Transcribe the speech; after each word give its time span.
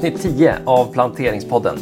avsnitt 0.00 0.22
10 0.22 0.58
av 0.64 0.92
Planteringspodden. 0.92 1.78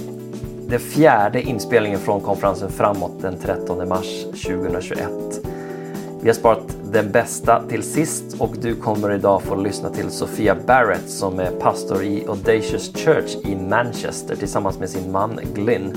Det 0.69 0.79
fjärde 0.79 1.43
inspelningen 1.43 2.01
från 2.01 2.21
konferensen 2.21 2.71
Framåt 2.71 3.23
den 3.23 3.39
13 3.39 3.89
mars 3.89 4.25
2021. 4.25 5.09
Vi 6.23 6.29
har 6.29 6.35
sparat 6.35 6.77
den 6.93 7.13
bästa 7.13 7.63
till 7.69 7.83
sist 7.83 8.25
och 8.39 8.57
du 8.61 8.75
kommer 8.75 9.13
idag 9.13 9.43
få 9.43 9.55
lyssna 9.55 9.91
till 9.91 10.11
Sofia 10.11 10.57
Barrett 10.67 11.11
som 11.11 11.39
är 11.39 11.51
pastor 11.51 12.05
i 12.05 12.25
Audacious 12.29 12.93
Church 12.97 13.37
i 13.47 13.57
Manchester 13.57 14.37
tillsammans 14.37 14.79
med 14.79 14.91
sin 14.91 15.13
man 15.13 15.41
Glyn. 15.55 15.97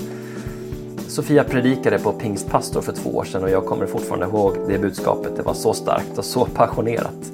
Sofia 1.07 1.43
predikade 1.43 1.99
på 1.99 2.11
Pingstpastor 2.11 2.81
för 2.81 2.93
två 2.93 3.09
år 3.09 3.23
sedan 3.23 3.43
och 3.43 3.49
jag 3.49 3.65
kommer 3.65 3.85
fortfarande 3.85 4.25
ihåg 4.25 4.53
det 4.67 4.79
budskapet. 4.79 5.35
Det 5.35 5.43
var 5.43 5.53
så 5.53 5.73
starkt 5.73 6.17
och 6.17 6.25
så 6.25 6.45
passionerat. 6.45 7.31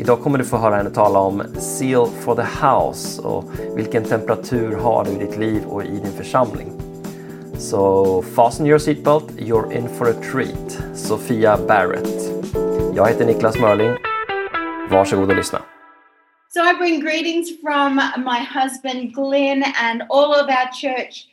Idag 0.00 0.20
kommer 0.20 0.38
du 0.38 0.44
få 0.44 0.56
höra 0.56 0.76
henne 0.76 0.90
tala 0.90 1.18
om 1.18 1.42
Seal 1.58 2.06
for 2.06 2.34
the 2.34 2.66
House 2.66 3.22
och 3.22 3.44
vilken 3.76 4.04
temperatur 4.04 4.76
har 4.76 5.04
du 5.04 5.10
i 5.10 5.26
ditt 5.26 5.36
liv 5.36 5.64
och 5.64 5.84
i 5.84 5.88
din 5.88 6.12
församling. 6.16 6.72
Så 7.58 8.22
fasten 8.22 8.66
your 8.66 8.78
seatbelt, 8.78 9.30
you're 9.30 9.76
in 9.78 9.88
for 9.88 10.10
a 10.10 10.14
treat. 10.32 10.78
Sofia 10.94 11.58
Barrett. 11.68 12.30
Jag 12.96 13.08
heter 13.08 13.26
Niklas 13.26 13.58
Mörling. 13.58 13.96
Varsågod 14.90 15.30
och 15.30 15.36
lyssna. 15.36 15.58
So 16.48 16.60
I 16.60 16.74
bring 16.78 17.00
greetings 17.00 17.60
from 17.60 17.94
my 18.16 18.60
husband 18.60 19.14
Glenn 19.14 19.64
and 19.64 20.02
all 20.10 20.32
of 20.32 20.48
our 20.48 20.72
church, 20.72 21.26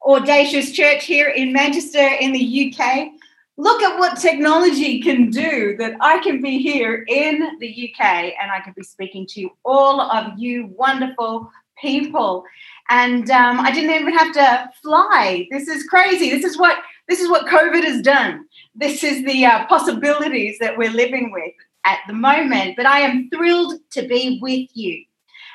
Audacious 0.00 0.76
Church 0.76 1.08
here 1.08 1.30
in 1.30 1.52
Manchester 1.52 2.20
in 2.20 2.32
the 2.32 2.44
UK. 2.66 3.12
Look 3.56 3.82
at 3.82 3.98
what 3.98 4.18
technology 4.18 5.00
can 5.00 5.30
do 5.30 5.76
that 5.76 5.94
I 6.00 6.18
can 6.18 6.40
be 6.40 6.58
here 6.58 7.04
in 7.08 7.58
the 7.58 7.90
UK 7.90 8.34
and 8.40 8.50
I 8.50 8.60
can 8.60 8.72
be 8.74 8.82
speaking 8.82 9.26
to 9.32 9.50
all 9.64 10.00
of 10.00 10.38
you 10.38 10.66
wonderful 10.76 11.50
people. 11.80 12.44
And 12.88 13.30
um, 13.30 13.60
I 13.60 13.70
didn't 13.70 13.90
even 13.90 14.14
have 14.14 14.32
to 14.34 14.70
fly. 14.82 15.48
This 15.50 15.68
is 15.68 15.84
crazy. 15.84 16.30
This 16.30 16.44
is 16.44 16.58
what 16.58 16.78
this 17.08 17.20
is 17.20 17.28
what 17.28 17.46
COVID 17.46 17.84
has 17.84 18.00
done. 18.00 18.46
This 18.74 19.04
is 19.04 19.24
the 19.24 19.44
uh, 19.44 19.66
possibilities 19.66 20.58
that 20.60 20.78
we're 20.78 20.90
living 20.90 21.30
with 21.32 21.52
at 21.84 21.98
the 22.06 22.14
moment. 22.14 22.76
But 22.76 22.86
I 22.86 23.00
am 23.00 23.28
thrilled 23.30 23.74
to 23.90 24.06
be 24.06 24.38
with 24.40 24.68
you. 24.74 25.04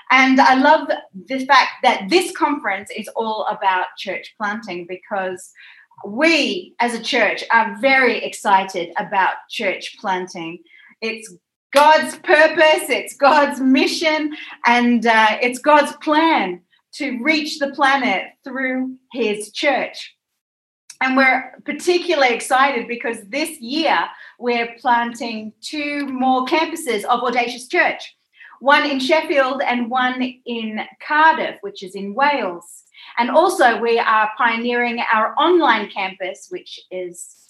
And 0.10 0.40
I 0.40 0.56
love 0.56 0.90
the 1.28 1.46
fact 1.46 1.72
that 1.84 2.10
this 2.10 2.32
conference 2.32 2.90
is 2.96 3.10
all 3.10 3.46
about 3.50 3.88
church 3.98 4.36
planting 4.38 4.86
because 4.88 5.52
we 6.06 6.76
as 6.80 6.94
a 6.94 7.02
church 7.02 7.44
are 7.52 7.78
very 7.80 8.24
excited 8.24 8.94
about 8.98 9.36
church 9.50 9.98
planting. 10.00 10.60
It's 11.02 11.34
God's 11.74 12.18
purpose, 12.20 12.90
it's 12.90 13.16
God's 13.16 13.60
mission, 13.60 14.36
and 14.66 15.06
uh, 15.06 15.38
it's 15.42 15.60
God's 15.60 15.96
plan 15.98 16.62
to 16.94 17.22
reach 17.22 17.60
the 17.60 17.72
planet 17.72 18.26
through 18.44 18.96
His 19.12 19.52
church. 19.52 20.16
And 21.02 21.16
we're 21.16 21.54
particularly 21.66 22.34
excited 22.34 22.88
because 22.88 23.18
this 23.28 23.60
year 23.60 24.00
we're 24.40 24.76
planting 24.80 25.54
two 25.62 26.08
more 26.08 26.46
campuses 26.46 27.04
of 27.04 27.22
Audacious 27.22 27.68
Church 27.68 28.16
one 28.60 28.90
in 28.90 29.00
Sheffield 29.00 29.62
and 29.62 29.90
one 29.90 30.22
in 30.46 30.80
Cardiff, 31.06 31.58
which 31.62 31.84
is 31.84 31.96
in 31.96 32.14
Wales. 32.14 32.86
And 33.18 33.30
also, 33.30 33.80
we 33.80 34.00
are 34.00 34.30
pioneering 34.38 35.02
our 35.14 35.34
online 35.36 35.90
campus, 35.90 36.48
which 36.50 36.80
is 36.92 37.48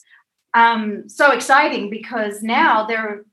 um, 0.53 1.08
so 1.08 1.31
exciting 1.31 1.89
because 1.89 2.41
now 2.41 2.86
there 2.86 3.23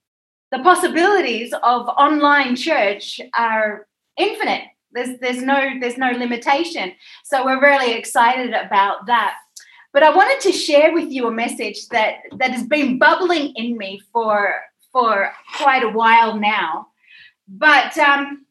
the 0.53 0.63
possibilities 0.63 1.53
of 1.65 1.89
online 1.89 2.55
church 2.55 3.21
are 3.37 3.87
infinite. 4.17 4.65
There's 4.93 5.19
there's 5.19 5.43
no 5.43 5.73
there's 5.81 5.99
no 5.99 6.13
limitation. 6.13 6.93
So 7.25 7.45
we're 7.45 7.61
really 7.61 7.95
excited 7.95 8.53
about 8.53 9.07
that. 9.07 9.35
But 9.93 10.03
I 10.03 10.15
wanted 10.15 10.41
to 10.43 10.53
share 10.53 10.93
with 10.93 11.11
you 11.11 11.27
a 11.27 11.33
message 11.33 11.89
that 11.89 12.19
that 12.39 12.51
has 12.51 12.67
been 12.67 12.99
bubbling 12.99 13.53
in 13.57 13.77
me 13.77 14.01
for 14.13 14.55
for 14.93 15.33
quite 15.57 15.83
a 15.83 15.89
while 15.89 16.39
now. 16.39 16.89
But 17.49 17.99
um, 17.99 18.47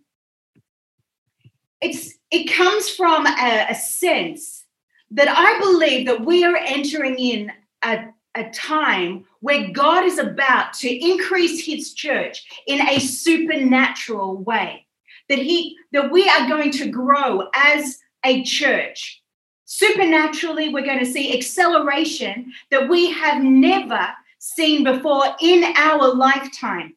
it's 1.84 2.14
it 2.32 2.52
comes 2.52 2.90
from 2.90 3.28
a, 3.28 3.68
a 3.70 3.76
sense 3.76 4.66
that 5.12 5.30
I 5.30 5.60
believe 5.60 6.08
that 6.08 6.26
we 6.26 6.44
are 6.44 6.56
entering 6.56 7.16
in 7.16 7.52
a, 7.84 8.06
a 8.36 8.50
time 8.50 9.26
where 9.42 9.70
God 9.72 10.06
is 10.06 10.18
about 10.18 10.74
to 10.74 10.90
increase 10.90 11.64
his 11.64 11.94
church 11.94 12.44
in 12.66 12.82
a 12.82 13.00
supernatural 13.00 14.38
way. 14.38 14.88
That 15.30 15.40
he 15.40 15.78
that 15.92 16.12
we 16.12 16.28
are 16.28 16.48
going 16.48 16.72
to 16.72 16.90
grow 16.90 17.50
as 17.54 18.00
a 18.26 18.44
church. 18.44 19.22
Supernaturally, 19.66 20.70
we're 20.70 20.86
going 20.86 21.00
to 21.00 21.06
see 21.06 21.38
acceleration 21.38 22.52
that 22.72 22.90
we 22.90 23.12
have 23.12 23.42
never 23.42 24.08
seen 24.40 24.84
before 24.84 25.24
in 25.42 25.64
our 25.76 26.14
lifetime. 26.14 26.96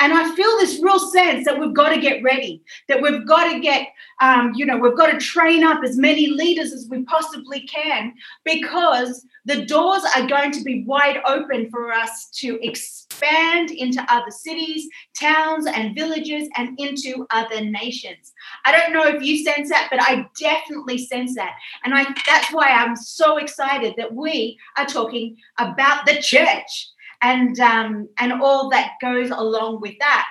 And 0.00 0.12
I 0.12 0.34
feel 0.34 0.56
this 0.58 0.80
real 0.82 0.98
sense 0.98 1.44
that 1.44 1.58
we've 1.58 1.74
got 1.74 1.90
to 1.90 2.00
get 2.00 2.22
ready, 2.22 2.62
that 2.88 3.02
we've 3.02 3.26
got 3.26 3.52
to 3.52 3.60
get, 3.60 3.88
um, 4.20 4.52
you 4.54 4.64
know, 4.64 4.76
we've 4.76 4.96
got 4.96 5.10
to 5.10 5.18
train 5.18 5.64
up 5.64 5.82
as 5.82 5.96
many 5.96 6.28
leaders 6.28 6.72
as 6.72 6.86
we 6.88 7.02
possibly 7.02 7.60
can 7.62 8.14
because 8.44 9.26
the 9.44 9.64
doors 9.64 10.02
are 10.14 10.26
going 10.26 10.52
to 10.52 10.62
be 10.62 10.84
wide 10.84 11.20
open 11.26 11.70
for 11.70 11.92
us 11.92 12.28
to 12.34 12.58
expand 12.62 13.70
into 13.70 14.04
other 14.08 14.30
cities, 14.30 14.88
towns, 15.18 15.66
and 15.66 15.96
villages 15.96 16.48
and 16.56 16.78
into 16.78 17.26
other 17.30 17.62
nations. 17.62 18.32
I 18.64 18.72
don't 18.72 18.92
know 18.92 19.04
if 19.04 19.22
you 19.22 19.42
sense 19.42 19.68
that, 19.70 19.88
but 19.90 20.00
I 20.00 20.26
definitely 20.38 20.98
sense 20.98 21.34
that. 21.34 21.54
And 21.82 21.94
I 21.94 22.04
that's 22.26 22.52
why 22.52 22.68
I'm 22.68 22.94
so 22.94 23.38
excited 23.38 23.94
that 23.96 24.14
we 24.14 24.58
are 24.76 24.86
talking 24.86 25.36
about 25.58 26.06
the 26.06 26.20
church 26.20 26.90
and 27.22 27.58
um, 27.60 28.08
and 28.18 28.32
all 28.32 28.68
that 28.70 28.92
goes 29.00 29.30
along 29.30 29.80
with 29.80 29.94
that. 30.00 30.26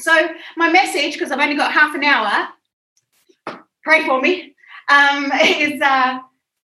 So 0.00 0.28
my 0.56 0.70
message, 0.70 1.14
because 1.14 1.30
I've 1.30 1.40
only 1.40 1.56
got 1.56 1.72
half 1.72 1.94
an 1.94 2.04
hour, 2.04 2.48
pray 3.82 4.04
for 4.06 4.20
me, 4.20 4.54
um, 4.90 5.30
is 5.42 5.80
uh, 5.80 6.18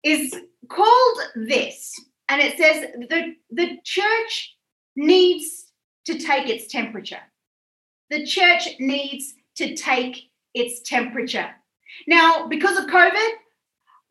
is 0.04 0.36
called 0.70 1.18
this, 1.36 1.94
and 2.30 2.42
it 2.42 2.58
says 2.58 2.88
the 3.10 3.36
the 3.52 3.78
church 3.84 4.56
needs 4.96 5.66
to 6.06 6.18
take 6.18 6.50
its 6.50 6.68
temperature. 6.68 7.22
The 8.10 8.26
church 8.26 8.68
needs 8.80 9.34
to 9.56 9.76
take 9.76 10.30
its 10.54 10.82
temperature. 10.82 11.50
Now, 12.08 12.48
because 12.48 12.78
of 12.78 12.86
COVID, 12.86 13.30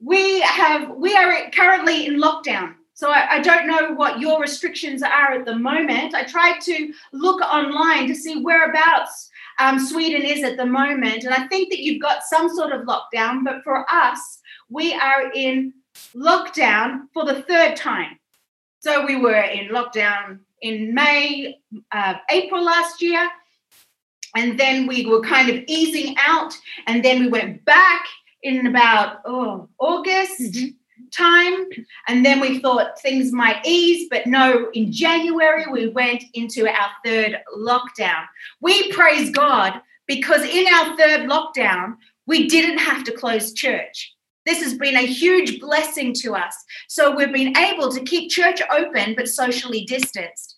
we 0.00 0.40
have 0.40 0.90
we 0.96 1.14
are 1.14 1.50
currently 1.50 2.06
in 2.06 2.20
lockdown 2.20 2.74
so 2.94 3.10
I, 3.10 3.34
I, 3.34 3.38
don't 3.40 3.66
know 3.66 3.92
what 3.94 4.20
your 4.20 4.40
restrictions 4.40 5.02
are 5.02 5.32
at 5.32 5.44
the 5.44 5.56
moment. 5.56 6.14
I 6.14 6.22
tried 6.22 6.60
to 6.60 6.92
look 7.12 7.40
online 7.40 8.06
to 8.06 8.14
see 8.14 8.40
whereabouts 8.40 9.30
um, 9.58 9.80
Sweden 9.80 10.22
is 10.22 10.44
at 10.44 10.56
the 10.56 10.64
moment. 10.64 11.24
And 11.24 11.34
I 11.34 11.48
think 11.48 11.70
that 11.70 11.80
you've 11.80 12.00
got 12.00 12.22
some 12.22 12.48
sort 12.48 12.72
of 12.72 12.86
lockdown, 12.86 13.44
but 13.44 13.64
for 13.64 13.84
us, 13.92 14.40
we 14.68 14.94
are 14.94 15.32
in 15.32 15.74
lockdown 16.14 17.08
for 17.12 17.24
the 17.24 17.42
third 17.42 17.74
time. 17.74 18.18
So 18.78 19.04
we 19.04 19.16
were 19.16 19.42
in 19.42 19.70
lockdown 19.70 20.38
in 20.62 20.94
May, 20.94 21.58
uh, 21.90 22.14
April 22.30 22.64
last 22.64 23.02
year. 23.02 23.28
And 24.36 24.58
then 24.58 24.86
we 24.86 25.06
were 25.06 25.20
kind 25.20 25.48
of 25.48 25.64
easing 25.66 26.14
out. 26.18 26.52
And 26.86 27.04
then 27.04 27.20
we 27.20 27.28
went 27.28 27.64
back 27.64 28.04
in 28.44 28.68
about 28.68 29.18
oh, 29.24 29.68
August. 29.78 30.40
Mm-hmm 30.40 30.76
time. 31.10 31.66
And 32.08 32.24
then 32.24 32.40
we 32.40 32.58
thought 32.58 33.00
things 33.00 33.32
might 33.32 33.64
ease, 33.66 34.08
but 34.10 34.26
no, 34.26 34.70
in 34.72 34.92
January, 34.92 35.64
we 35.70 35.88
went 35.88 36.24
into 36.34 36.68
our 36.68 36.90
third 37.04 37.38
lockdown. 37.56 38.24
We 38.60 38.92
praise 38.92 39.30
God 39.30 39.80
because 40.06 40.42
in 40.42 40.66
our 40.72 40.96
third 40.96 41.28
lockdown, 41.28 41.96
we 42.26 42.48
didn't 42.48 42.78
have 42.78 43.04
to 43.04 43.12
close 43.12 43.52
church. 43.52 44.14
This 44.46 44.62
has 44.62 44.74
been 44.74 44.96
a 44.96 45.06
huge 45.06 45.60
blessing 45.60 46.12
to 46.14 46.34
us. 46.34 46.54
So 46.88 47.14
we've 47.14 47.32
been 47.32 47.56
able 47.56 47.90
to 47.90 48.00
keep 48.02 48.30
church 48.30 48.60
open, 48.70 49.14
but 49.16 49.28
socially 49.28 49.84
distanced. 49.86 50.56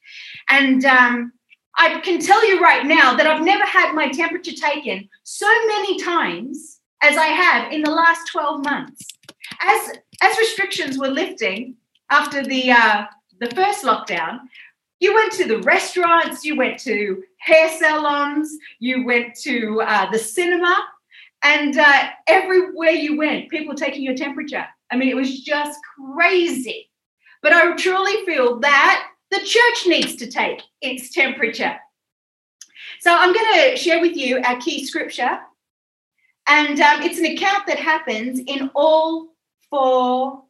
And 0.50 0.84
um, 0.84 1.32
I 1.76 2.00
can 2.00 2.20
tell 2.20 2.46
you 2.48 2.60
right 2.60 2.84
now 2.84 3.14
that 3.16 3.26
I've 3.26 3.44
never 3.44 3.64
had 3.64 3.94
my 3.94 4.08
temperature 4.08 4.52
taken 4.52 5.08
so 5.22 5.46
many 5.68 6.00
times 6.02 6.80
as 7.02 7.16
I 7.16 7.26
have 7.26 7.72
in 7.72 7.82
the 7.82 7.90
last 7.90 8.28
12 8.32 8.64
months. 8.64 9.06
As 9.66 9.98
as 10.22 10.38
restrictions 10.38 10.98
were 10.98 11.08
lifting 11.08 11.76
after 12.10 12.42
the 12.42 12.70
uh, 12.70 13.06
the 13.40 13.50
first 13.54 13.84
lockdown, 13.84 14.40
you 15.00 15.14
went 15.14 15.32
to 15.32 15.46
the 15.46 15.58
restaurants, 15.60 16.44
you 16.44 16.56
went 16.56 16.78
to 16.80 17.22
hair 17.38 17.68
salons, 17.78 18.56
you 18.78 19.04
went 19.04 19.34
to 19.42 19.82
uh, 19.82 20.10
the 20.10 20.18
cinema, 20.18 20.76
and 21.42 21.78
uh, 21.78 22.08
everywhere 22.26 22.92
you 22.92 23.16
went, 23.18 23.50
people 23.50 23.68
were 23.68 23.74
taking 23.74 24.02
your 24.02 24.16
temperature. 24.16 24.66
I 24.90 24.96
mean, 24.96 25.08
it 25.08 25.16
was 25.16 25.42
just 25.42 25.78
crazy. 26.14 26.90
But 27.42 27.52
I 27.52 27.74
truly 27.76 28.24
feel 28.24 28.60
that 28.60 29.08
the 29.30 29.38
church 29.38 29.86
needs 29.86 30.16
to 30.16 30.30
take 30.30 30.62
its 30.80 31.10
temperature. 31.10 31.76
So 33.00 33.14
I'm 33.14 33.32
going 33.32 33.70
to 33.70 33.76
share 33.76 34.00
with 34.00 34.16
you 34.16 34.40
our 34.44 34.58
key 34.60 34.86
scripture 34.86 35.38
And 36.46 36.80
um, 36.80 37.02
it's 37.02 37.18
an 37.18 37.26
account 37.26 37.66
that 37.66 37.78
happens 37.78 38.40
in 38.46 38.70
all 38.74 39.28
four 39.70 40.42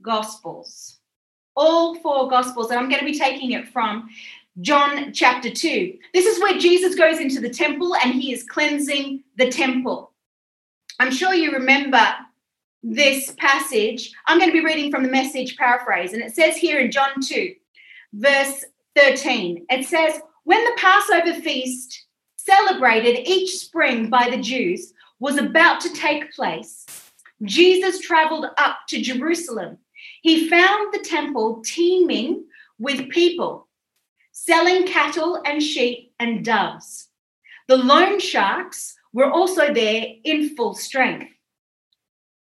Gospels. 0.00 0.98
All 1.54 1.94
four 1.96 2.28
Gospels. 2.28 2.70
And 2.70 2.78
I'm 2.78 2.88
going 2.88 3.00
to 3.00 3.06
be 3.06 3.18
taking 3.18 3.52
it 3.52 3.68
from 3.68 4.08
John 4.60 5.12
chapter 5.12 5.50
2. 5.50 5.98
This 6.12 6.26
is 6.26 6.40
where 6.40 6.58
Jesus 6.58 6.94
goes 6.94 7.18
into 7.18 7.40
the 7.40 7.50
temple 7.50 7.94
and 7.96 8.12
he 8.12 8.32
is 8.32 8.44
cleansing 8.44 9.22
the 9.36 9.50
temple. 9.50 10.12
I'm 11.00 11.10
sure 11.10 11.34
you 11.34 11.52
remember 11.52 12.04
this 12.82 13.32
passage. 13.38 14.12
I'm 14.26 14.38
going 14.38 14.50
to 14.50 14.58
be 14.58 14.64
reading 14.64 14.90
from 14.90 15.02
the 15.02 15.10
message 15.10 15.56
paraphrase, 15.56 16.12
and 16.12 16.22
it 16.22 16.34
says 16.34 16.56
here 16.56 16.80
in 16.80 16.90
John 16.90 17.20
2, 17.22 17.54
verse 18.14 18.64
13, 18.96 19.66
it 19.70 19.86
says, 19.86 20.20
When 20.44 20.62
the 20.64 20.76
Passover 20.76 21.40
feast 21.40 22.06
celebrated 22.36 23.26
each 23.28 23.56
spring 23.56 24.10
by 24.10 24.28
the 24.30 24.40
Jews 24.40 24.92
was 25.20 25.38
about 25.38 25.80
to 25.82 25.92
take 25.92 26.32
place, 26.34 27.01
Jesus 27.44 28.00
traveled 28.00 28.46
up 28.58 28.78
to 28.88 29.00
Jerusalem. 29.00 29.78
He 30.22 30.48
found 30.48 30.92
the 30.92 31.00
temple 31.00 31.62
teeming 31.64 32.44
with 32.78 33.10
people 33.10 33.68
selling 34.32 34.86
cattle 34.86 35.40
and 35.44 35.62
sheep 35.62 36.12
and 36.18 36.44
doves. 36.44 37.08
The 37.68 37.76
loan 37.76 38.18
sharks 38.18 38.96
were 39.12 39.30
also 39.30 39.72
there 39.72 40.06
in 40.24 40.56
full 40.56 40.74
strength. 40.74 41.30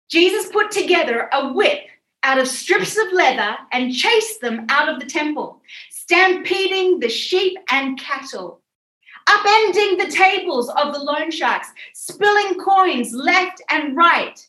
Jesus 0.10 0.48
put 0.50 0.72
together 0.72 1.30
a 1.34 1.52
whip 1.52 1.88
out 2.22 2.38
of 2.38 2.48
strips 2.48 2.98
of 2.98 3.12
leather 3.12 3.58
and 3.72 3.94
chased 3.94 4.40
them 4.40 4.66
out 4.70 4.88
of 4.88 5.00
the 5.00 5.06
temple, 5.06 5.62
stampeding 5.90 7.00
the 7.00 7.10
sheep 7.10 7.58
and 7.70 8.00
cattle, 8.00 8.62
upending 9.28 9.98
the 9.98 10.12
tables 10.12 10.70
of 10.70 10.94
the 10.94 11.00
loan 11.00 11.32
sharks, 11.32 11.68
spilling 11.94 12.60
coins 12.60 13.14
left 13.14 13.62
and 13.70 13.98
right. 13.98 14.48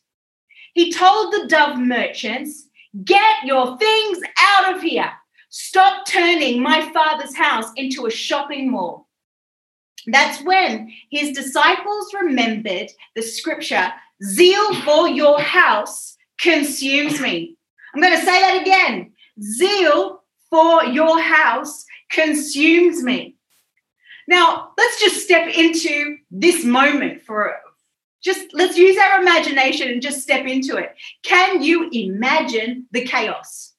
He 0.75 0.93
told 0.93 1.33
the 1.33 1.47
dove 1.49 1.79
merchants, 1.79 2.69
Get 3.05 3.45
your 3.45 3.77
things 3.79 4.19
out 4.41 4.75
of 4.75 4.83
here. 4.83 5.11
Stop 5.49 6.07
turning 6.07 6.63
my 6.63 6.93
father's 6.93 7.37
house 7.37 7.71
into 7.77 8.07
a 8.07 8.11
shopping 8.11 8.71
mall. 8.71 9.09
That's 10.07 10.43
when 10.43 10.93
his 11.11 11.33
disciples 11.33 12.13
remembered 12.15 12.91
the 13.17 13.23
scripture 13.23 13.93
zeal 14.23 14.75
for 14.83 15.09
your 15.09 15.41
house 15.41 16.17
consumes 16.41 17.21
me. 17.21 17.57
I'm 17.95 18.01
going 18.01 18.19
to 18.19 18.25
say 18.25 18.41
that 18.41 18.61
again. 18.61 19.13
Zeal 19.41 20.23
for 20.51 20.85
your 20.85 21.21
house 21.21 21.85
consumes 22.11 23.03
me. 23.03 23.37
Now, 24.29 24.71
let's 24.79 25.01
just 25.01 25.25
step 25.25 25.49
into 25.55 26.19
this 26.31 26.65
moment 26.65 27.23
for 27.23 27.57
just 28.25 28.55
let's 28.55 28.79
use 28.79 28.97
our 28.97 29.21
imagination 29.21 29.89
and 29.89 30.03
just 30.03 30.23
step 30.23 30.47
into 30.47 30.77
it. 30.77 30.95
Can 31.23 31.63
you 31.63 31.91
imagine 31.93 32.87
the 32.91 33.05
chaos? 33.05 33.73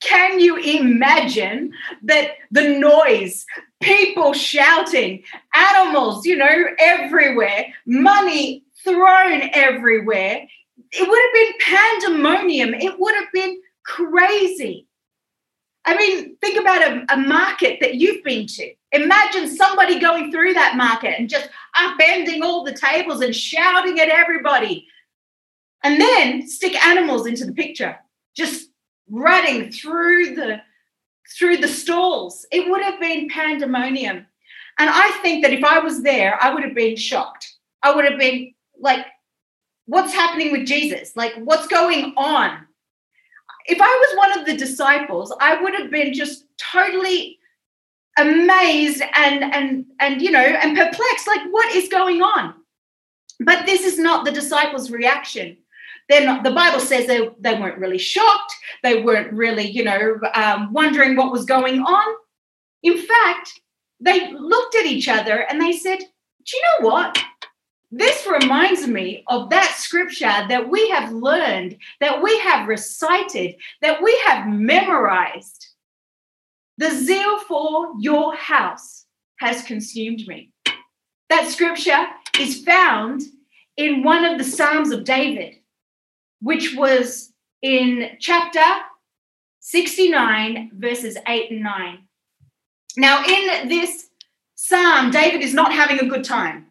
Can 0.00 0.40
you 0.40 0.56
imagine 0.56 1.72
that 2.02 2.32
the 2.50 2.78
noise, 2.78 3.44
people 3.80 4.32
shouting, 4.32 5.22
animals, 5.54 6.26
you 6.26 6.36
know, 6.36 6.64
everywhere, 6.78 7.66
money 7.86 8.64
thrown 8.84 9.50
everywhere? 9.52 10.46
It 10.92 11.08
would 11.08 11.20
have 11.22 11.34
been 11.34 12.10
pandemonium. 12.10 12.74
It 12.74 12.98
would 12.98 13.14
have 13.14 13.32
been 13.32 13.60
crazy. 13.84 14.86
I 15.84 15.96
mean, 15.96 16.36
think 16.36 16.60
about 16.60 16.82
a, 16.82 17.14
a, 17.14 17.16
market 17.16 17.78
that 17.80 17.96
you've 17.96 18.22
been 18.22 18.46
to. 18.46 18.72
Imagine 18.92 19.48
somebody 19.48 19.98
going 19.98 20.30
through 20.30 20.54
that 20.54 20.76
market 20.76 21.18
and 21.18 21.28
just 21.28 21.48
upending 21.76 22.42
all 22.42 22.62
the 22.62 22.74
tables 22.74 23.22
and 23.22 23.34
shouting 23.34 23.98
at 24.00 24.08
everybody. 24.08 24.86
And 25.82 26.00
then 26.00 26.46
stick 26.46 26.76
animals 26.86 27.26
into 27.26 27.44
the 27.44 27.52
picture, 27.52 27.98
just 28.36 28.68
running 29.10 29.72
through 29.72 30.34
the 30.34 30.60
through 31.38 31.56
the 31.56 31.68
stalls. 31.68 32.46
It 32.52 32.68
would 32.70 32.82
have 32.82 33.00
been 33.00 33.28
pandemonium. 33.28 34.26
And 34.78 34.90
I 34.90 35.18
think 35.22 35.42
that 35.42 35.52
if 35.52 35.64
I 35.64 35.78
was 35.78 36.02
there, 36.02 36.42
I 36.42 36.52
would 36.52 36.62
have 36.62 36.74
been 36.74 36.96
shocked. 36.96 37.52
I 37.82 37.94
would 37.94 38.04
have 38.04 38.18
been 38.18 38.54
like, 38.78 39.06
what's 39.86 40.12
happening 40.12 40.52
with 40.52 40.66
Jesus? 40.66 41.16
Like, 41.16 41.34
what's 41.36 41.66
going 41.66 42.14
on? 42.16 42.66
If 43.66 43.78
I 43.80 43.84
was 43.84 44.16
one 44.16 44.38
of 44.38 44.46
the 44.46 44.56
disciples, 44.56 45.34
I 45.40 45.60
would 45.60 45.74
have 45.74 45.90
been 45.90 46.12
just 46.14 46.44
totally 46.58 47.38
amazed 48.18 49.02
and 49.14 49.42
and 49.42 49.86
and 50.00 50.20
you 50.20 50.30
know 50.30 50.38
and 50.38 50.76
perplexed 50.76 51.26
like 51.26 51.40
what 51.50 51.74
is 51.74 51.88
going 51.88 52.22
on 52.22 52.54
but 53.40 53.64
this 53.64 53.84
is 53.84 53.98
not 53.98 54.24
the 54.24 54.32
disciples 54.32 54.90
reaction 54.90 55.56
they're 56.08 56.26
not, 56.26 56.44
the 56.44 56.50
Bible 56.50 56.80
says 56.80 57.06
they, 57.06 57.30
they 57.40 57.54
weren't 57.54 57.78
really 57.78 57.98
shocked. 57.98 58.54
They 58.82 59.02
weren't 59.02 59.32
really, 59.32 59.70
you 59.70 59.84
know, 59.84 60.18
um, 60.34 60.72
wondering 60.72 61.16
what 61.16 61.32
was 61.32 61.44
going 61.44 61.80
on. 61.80 62.14
In 62.82 62.98
fact, 62.98 63.60
they 64.00 64.32
looked 64.32 64.74
at 64.74 64.86
each 64.86 65.08
other 65.08 65.46
and 65.48 65.60
they 65.60 65.72
said, 65.72 65.98
Do 65.98 66.56
you 66.56 66.62
know 66.62 66.88
what? 66.88 67.22
This 67.90 68.26
reminds 68.26 68.86
me 68.86 69.22
of 69.28 69.50
that 69.50 69.76
scripture 69.78 70.46
that 70.48 70.68
we 70.68 70.88
have 70.90 71.12
learned, 71.12 71.76
that 72.00 72.22
we 72.22 72.38
have 72.40 72.68
recited, 72.68 73.54
that 73.80 74.02
we 74.02 74.18
have 74.26 74.48
memorized. 74.48 75.68
The 76.82 76.90
zeal 76.90 77.38
for 77.38 77.92
your 78.00 78.34
house 78.34 79.06
has 79.38 79.62
consumed 79.62 80.26
me. 80.26 80.50
That 81.28 81.48
scripture 81.48 82.06
is 82.40 82.64
found 82.64 83.22
in 83.76 84.02
one 84.02 84.24
of 84.24 84.36
the 84.36 84.42
Psalms 84.42 84.90
of 84.90 85.04
David 85.04 85.58
which 86.40 86.74
was 86.74 87.32
in 87.62 88.16
chapter 88.18 88.64
69, 89.60 90.72
verses 90.74 91.16
8 91.28 91.52
and 91.52 91.62
9. 91.62 91.98
Now, 92.96 93.24
in 93.26 93.68
this 93.68 94.08
psalm, 94.56 95.12
David 95.12 95.40
is 95.42 95.54
not 95.54 95.72
having 95.72 96.00
a 96.00 96.08
good 96.08 96.24
time. 96.24 96.66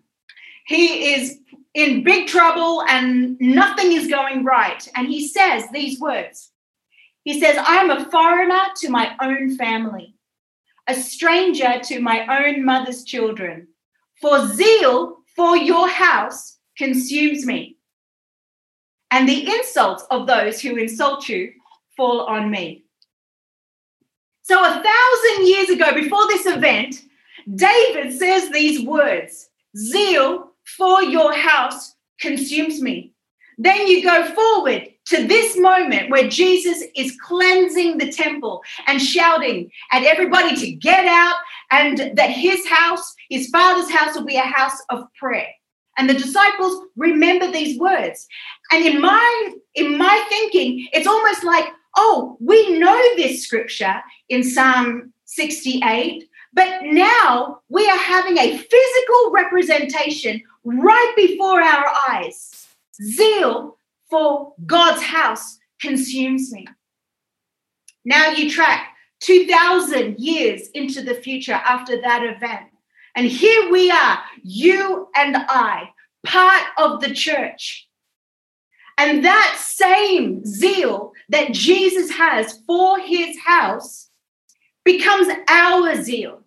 He 0.68 1.14
is 1.14 1.40
in 1.74 2.04
big 2.04 2.28
trouble 2.28 2.84
and 2.90 3.40
nothing 3.40 3.94
is 3.94 4.08
going 4.08 4.44
right. 4.44 4.86
And 4.94 5.08
he 5.08 5.26
says 5.26 5.64
these 5.72 6.02
words 6.02 6.51
He 7.24 7.40
says, 7.40 7.58
I'm 7.60 7.90
a 7.90 8.10
foreigner 8.10 8.62
to 8.78 8.90
my 8.90 9.16
own 9.22 9.56
family, 9.56 10.16
a 10.88 10.96
stranger 10.96 11.80
to 11.84 12.00
my 12.00 12.46
own 12.46 12.66
mother's 12.66 13.04
children. 13.04 13.68
For 14.20 14.48
zeal 14.48 15.18
for 15.36 15.56
your 15.58 15.88
house 15.88 16.58
consumes 16.78 17.46
me 17.46 17.78
and 19.12 19.28
the 19.28 19.46
insults 19.46 20.04
of 20.10 20.26
those 20.26 20.62
who 20.62 20.78
insult 20.78 21.28
you 21.30 21.52
fall 21.96 22.22
on 22.22 22.50
me. 22.50 22.86
So, 24.44 24.60
a 24.60 24.84
thousand 24.84 25.48
years 25.48 25.70
ago, 25.70 25.94
before 25.94 26.28
this 26.28 26.46
event, 26.46 27.04
David 27.54 28.18
says 28.18 28.50
these 28.50 28.86
words 28.86 29.50
Zeal 29.78 30.52
for 30.64 31.04
your 31.04 31.34
house 31.34 31.96
consumes 32.20 32.82
me. 32.82 33.14
Then 33.58 33.88
you 33.88 34.04
go 34.04 34.34
forward 34.34 34.90
to 35.08 35.28
this 35.28 35.58
moment 35.58 36.10
where 36.10 36.28
Jesus 36.28 36.84
is 36.96 37.18
cleansing 37.22 37.98
the 37.98 38.12
temple 38.12 38.62
and 38.88 39.02
shouting 39.02 39.72
at 39.92 40.04
everybody 40.04 40.56
to 40.56 40.72
get 40.72 41.06
out 41.06 41.36
and 41.72 42.12
that 42.16 42.30
his 42.30 42.68
house, 42.68 43.16
his 43.30 43.50
father's 43.50 43.90
house, 43.90 44.16
will 44.16 44.26
be 44.26 44.38
a 44.38 44.42
house 44.42 44.78
of 44.90 45.06
prayer. 45.16 45.50
And 45.98 46.10
the 46.10 46.14
disciples 46.14 46.86
remember 46.96 47.52
these 47.52 47.80
words. 47.80 48.28
And 48.72 48.86
in 48.86 49.02
my 49.02 49.54
in 49.76 49.98
my 49.98 50.26
thinking, 50.30 50.88
it's 50.94 51.08
almost 51.08 51.44
like, 51.44 51.66
oh, 51.98 52.38
we 52.40 52.80
know 52.80 53.02
this 53.16 53.44
scripture 53.44 54.02
in 54.30 54.44
Psalm 54.44 55.14
68, 55.26 56.30
but 56.54 56.82
now 56.84 57.60
we 57.70 57.90
are 57.90 57.98
having 57.98 58.38
a 58.38 58.58
physical 58.58 59.32
representation 59.32 60.42
right 60.64 61.14
before 61.16 61.62
our 61.62 61.86
eyes. 62.10 62.68
Zeal 63.02 63.78
for 64.12 64.54
God's 64.66 65.02
house 65.02 65.58
consumes 65.82 66.52
me. 66.52 66.68
Now 68.06 68.32
you 68.32 68.52
track 68.52 68.90
2,000 69.22 70.20
years 70.20 70.68
into 70.74 71.02
the 71.02 71.16
future 71.16 71.54
after 71.54 72.00
that 72.02 72.24
event. 72.24 72.68
And 73.16 73.26
here 73.26 73.72
we 73.72 73.90
are, 73.90 74.20
you 74.44 75.08
and 75.16 75.36
I, 75.38 75.90
part 76.26 76.64
of 76.78 77.02
the 77.02 77.14
church. 77.14 77.88
And 78.98 79.26
that 79.26 79.58
same 79.60 80.46
zeal 80.46 81.14
that 81.30 81.54
Jesus 81.54 82.12
has 82.12 82.60
for 82.68 83.00
his 83.00 83.38
house 83.40 84.10
becomes 84.84 85.28
our 85.48 85.96
zeal 86.04 86.42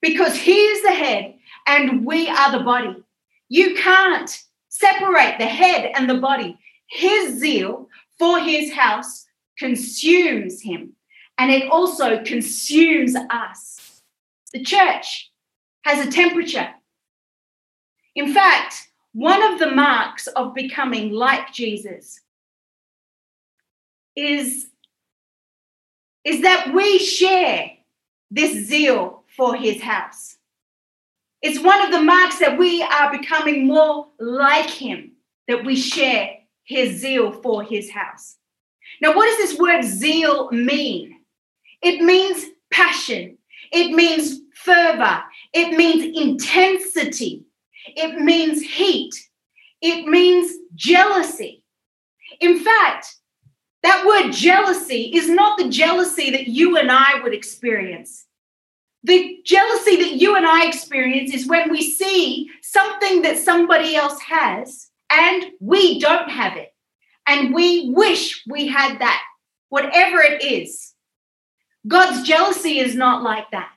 because 0.00 0.36
he 0.36 0.52
is 0.52 0.82
the 0.82 0.90
head 0.90 1.34
and 1.66 2.04
we 2.04 2.28
are 2.28 2.52
the 2.52 2.64
body. 2.64 2.96
You 3.48 3.74
can't 3.76 4.30
separate 4.68 5.38
the 5.38 5.46
head 5.46 5.92
and 5.94 6.08
the 6.08 6.18
body. 6.18 6.57
His 6.88 7.38
zeal 7.38 7.88
for 8.18 8.40
his 8.40 8.72
house 8.72 9.26
consumes 9.58 10.62
him 10.62 10.94
and 11.38 11.52
it 11.52 11.70
also 11.70 12.22
consumes 12.24 13.14
us. 13.30 14.02
The 14.52 14.62
church 14.62 15.30
has 15.84 16.06
a 16.06 16.10
temperature. 16.10 16.70
In 18.14 18.34
fact, 18.34 18.88
one 19.12 19.42
of 19.42 19.58
the 19.58 19.70
marks 19.70 20.26
of 20.26 20.54
becoming 20.54 21.12
like 21.12 21.52
Jesus 21.52 22.20
is, 24.16 24.68
is 26.24 26.42
that 26.42 26.72
we 26.74 26.98
share 26.98 27.70
this 28.30 28.66
zeal 28.66 29.22
for 29.36 29.54
his 29.54 29.80
house. 29.80 30.36
It's 31.40 31.60
one 31.60 31.80
of 31.82 31.92
the 31.92 32.02
marks 32.02 32.40
that 32.40 32.58
we 32.58 32.82
are 32.82 33.16
becoming 33.16 33.66
more 33.66 34.08
like 34.18 34.68
him, 34.68 35.12
that 35.46 35.64
we 35.64 35.76
share 35.76 36.37
his 36.68 37.00
zeal 37.00 37.32
for 37.32 37.62
his 37.62 37.90
house. 37.90 38.36
Now, 39.00 39.16
what 39.16 39.26
does 39.26 39.38
this 39.38 39.58
word 39.58 39.82
zeal 39.82 40.50
mean? 40.52 41.20
It 41.82 42.02
means 42.02 42.44
passion, 42.70 43.38
it 43.72 43.92
means 43.92 44.40
fervor, 44.54 45.22
it 45.54 45.76
means 45.76 46.16
intensity, 46.16 47.44
it 47.86 48.20
means 48.20 48.62
heat, 48.62 49.14
it 49.80 50.06
means 50.06 50.52
jealousy. 50.74 51.64
In 52.40 52.58
fact, 52.60 53.14
that 53.82 54.04
word 54.06 54.32
jealousy 54.32 55.04
is 55.14 55.30
not 55.30 55.58
the 55.58 55.68
jealousy 55.70 56.30
that 56.30 56.48
you 56.48 56.76
and 56.76 56.90
I 56.90 57.20
would 57.22 57.32
experience. 57.32 58.26
The 59.04 59.38
jealousy 59.44 59.96
that 59.96 60.14
you 60.14 60.36
and 60.36 60.44
I 60.44 60.66
experience 60.66 61.32
is 61.32 61.46
when 61.46 61.70
we 61.70 61.82
see 61.82 62.50
something 62.60 63.22
that 63.22 63.38
somebody 63.38 63.94
else 63.96 64.20
has 64.20 64.87
and 65.10 65.44
we 65.60 66.00
don't 66.00 66.30
have 66.30 66.56
it. 66.56 66.72
And 67.26 67.54
we 67.54 67.90
wish 67.90 68.42
we 68.46 68.68
had 68.68 69.00
that, 69.00 69.22
whatever 69.68 70.20
it 70.20 70.42
is. 70.42 70.94
God's 71.86 72.26
jealousy 72.26 72.78
is 72.78 72.94
not 72.94 73.22
like 73.22 73.50
that. 73.52 73.70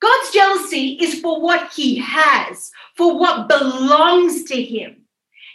God's 0.00 0.30
jealousy 0.32 0.92
is 1.00 1.20
for 1.20 1.40
what 1.40 1.72
he 1.72 1.96
has, 1.98 2.70
for 2.96 3.18
what 3.18 3.48
belongs 3.48 4.44
to 4.44 4.60
him. 4.60 4.96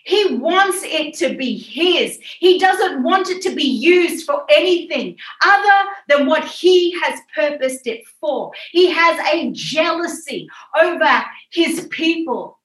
He 0.06 0.36
wants 0.36 0.84
it 0.84 1.16
to 1.16 1.36
be 1.36 1.58
his. 1.58 2.20
He 2.40 2.60
doesn't 2.60 3.02
want 3.02 3.30
it 3.30 3.42
to 3.42 3.56
be 3.56 3.64
used 3.64 4.28
for 4.28 4.46
anything 4.52 5.18
other 5.44 5.90
than 6.08 6.28
what 6.28 6.46
he 6.46 6.92
has 7.02 7.20
purposed 7.34 7.88
it 7.88 8.06
for. 8.22 8.52
He 8.72 8.92
has 8.92 9.20
a 9.34 9.52
jealousy 9.52 10.48
over 10.80 11.24
his 11.52 11.88
people, 11.90 12.60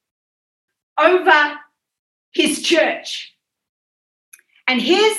over 0.98 1.58
his 2.32 2.62
church. 2.62 3.34
And 4.66 4.80
his 4.80 5.18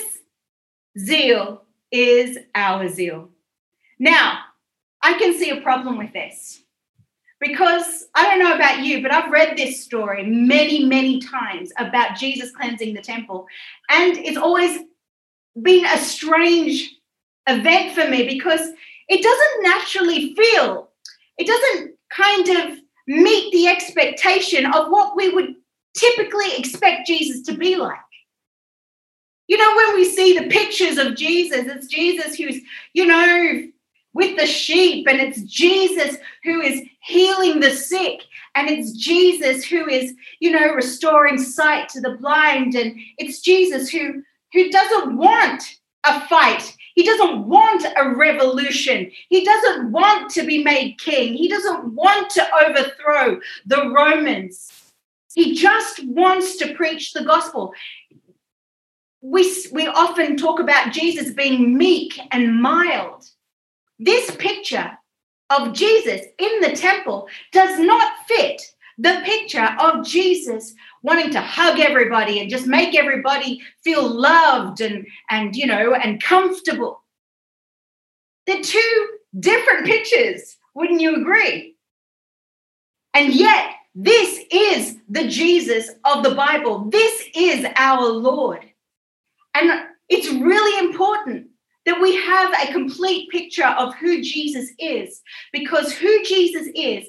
zeal 0.98 1.62
is 1.90 2.38
our 2.54 2.88
zeal. 2.88 3.28
Now, 3.98 4.38
I 5.02 5.14
can 5.14 5.36
see 5.36 5.50
a 5.50 5.60
problem 5.60 5.98
with 5.98 6.12
this 6.12 6.62
because 7.40 8.04
I 8.14 8.24
don't 8.24 8.38
know 8.38 8.54
about 8.54 8.84
you, 8.84 9.02
but 9.02 9.12
I've 9.12 9.30
read 9.30 9.56
this 9.56 9.82
story 9.82 10.24
many, 10.24 10.84
many 10.84 11.20
times 11.20 11.72
about 11.76 12.16
Jesus 12.16 12.52
cleansing 12.52 12.94
the 12.94 13.02
temple. 13.02 13.46
And 13.90 14.16
it's 14.16 14.38
always 14.38 14.80
been 15.60 15.84
a 15.84 15.98
strange 15.98 16.94
event 17.48 17.94
for 17.94 18.08
me 18.08 18.26
because 18.26 18.70
it 19.08 19.22
doesn't 19.22 19.62
naturally 19.62 20.34
feel, 20.34 20.88
it 21.36 21.46
doesn't 21.46 21.94
kind 22.10 22.48
of 22.48 22.78
meet 23.08 23.52
the 23.52 23.66
expectation 23.66 24.66
of 24.66 24.88
what 24.88 25.16
we 25.16 25.28
would 25.30 25.56
typically 25.94 26.56
expect 26.56 27.06
Jesus 27.06 27.42
to 27.42 27.56
be 27.56 27.76
like. 27.76 27.98
You 29.48 29.58
know, 29.58 29.76
when 29.76 29.96
we 29.96 30.04
see 30.04 30.38
the 30.38 30.48
pictures 30.48 30.98
of 30.98 31.16
Jesus, 31.16 31.66
it's 31.66 31.86
Jesus 31.86 32.36
who's, 32.36 32.60
you 32.94 33.06
know, 33.06 33.68
with 34.14 34.38
the 34.38 34.46
sheep, 34.46 35.06
and 35.08 35.20
it's 35.20 35.42
Jesus 35.42 36.16
who 36.44 36.60
is 36.60 36.82
healing 37.02 37.60
the 37.60 37.70
sick, 37.70 38.20
and 38.54 38.68
it's 38.68 38.92
Jesus 38.92 39.64
who 39.64 39.88
is, 39.88 40.14
you 40.40 40.50
know, 40.50 40.72
restoring 40.74 41.38
sight 41.38 41.88
to 41.90 42.00
the 42.00 42.16
blind, 42.20 42.74
and 42.74 42.98
it's 43.18 43.40
Jesus 43.40 43.88
who 43.88 44.22
who 44.52 44.70
doesn't 44.70 45.16
want 45.16 45.62
a 46.04 46.20
fight. 46.28 46.76
He 46.94 47.04
doesn't 47.04 47.46
want 47.46 47.86
a 47.96 48.14
revolution. 48.14 49.10
He 49.28 49.44
doesn't 49.44 49.92
want 49.92 50.30
to 50.32 50.44
be 50.44 50.62
made 50.62 50.98
king. 50.98 51.32
He 51.32 51.48
doesn't 51.48 51.94
want 51.94 52.28
to 52.30 52.46
overthrow 52.54 53.40
the 53.64 53.88
Romans. 53.90 54.70
He 55.34 55.54
just 55.54 56.04
wants 56.04 56.56
to 56.56 56.74
preach 56.74 57.12
the 57.12 57.24
gospel. 57.24 57.72
We, 59.20 59.50
we 59.72 59.86
often 59.86 60.36
talk 60.36 60.60
about 60.60 60.92
Jesus 60.92 61.30
being 61.30 61.76
meek 61.76 62.18
and 62.30 62.60
mild. 62.60 63.24
This 63.98 64.34
picture 64.36 64.98
of 65.50 65.72
Jesus 65.72 66.22
in 66.38 66.60
the 66.60 66.74
temple 66.74 67.28
does 67.52 67.78
not 67.78 68.12
fit 68.26 68.62
the 68.98 69.22
picture 69.24 69.68
of 69.80 70.04
Jesus 70.06 70.74
wanting 71.02 71.30
to 71.30 71.40
hug 71.40 71.80
everybody 71.80 72.40
and 72.40 72.50
just 72.50 72.66
make 72.66 72.94
everybody 72.96 73.60
feel 73.82 74.08
loved 74.08 74.80
and 74.80 75.06
and 75.30 75.56
you 75.56 75.66
know 75.66 75.94
and 75.94 76.22
comfortable. 76.22 77.02
They're 78.46 78.62
two 78.62 79.08
different 79.38 79.86
pictures, 79.86 80.56
wouldn't 80.74 81.00
you 81.00 81.16
agree? 81.16 81.76
And 83.14 83.32
yet, 83.32 83.74
this 83.94 84.40
is 84.50 84.96
the 85.08 85.28
Jesus 85.28 85.90
of 86.04 86.22
the 86.22 86.34
Bible. 86.34 86.88
This 86.90 87.24
is 87.34 87.66
our 87.76 88.08
Lord. 88.08 88.64
And 89.54 89.70
it's 90.08 90.28
really 90.28 90.86
important 90.86 91.48
that 91.84 92.00
we 92.00 92.16
have 92.16 92.52
a 92.54 92.72
complete 92.72 93.28
picture 93.30 93.66
of 93.66 93.94
who 93.96 94.22
Jesus 94.22 94.70
is, 94.78 95.20
because 95.52 95.92
who 95.92 96.24
Jesus 96.24 96.68
is, 96.74 97.06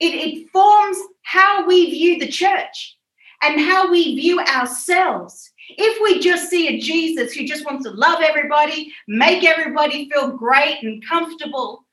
it, 0.00 0.14
it 0.14 0.48
forms 0.50 0.96
how 1.22 1.66
we 1.66 1.90
view 1.90 2.18
the 2.18 2.28
church 2.28 2.96
and 3.42 3.60
how 3.60 3.90
we 3.90 4.16
view 4.16 4.40
ourselves. 4.40 5.50
If 5.68 6.02
we 6.02 6.20
just 6.20 6.48
see 6.48 6.68
a 6.68 6.80
Jesus 6.80 7.32
who 7.32 7.46
just 7.46 7.64
wants 7.64 7.84
to 7.84 7.90
love 7.90 8.22
everybody, 8.22 8.92
make 9.06 9.44
everybody 9.44 10.10
feel 10.10 10.36
great 10.36 10.78
and 10.82 11.06
comfortable, 11.06 11.84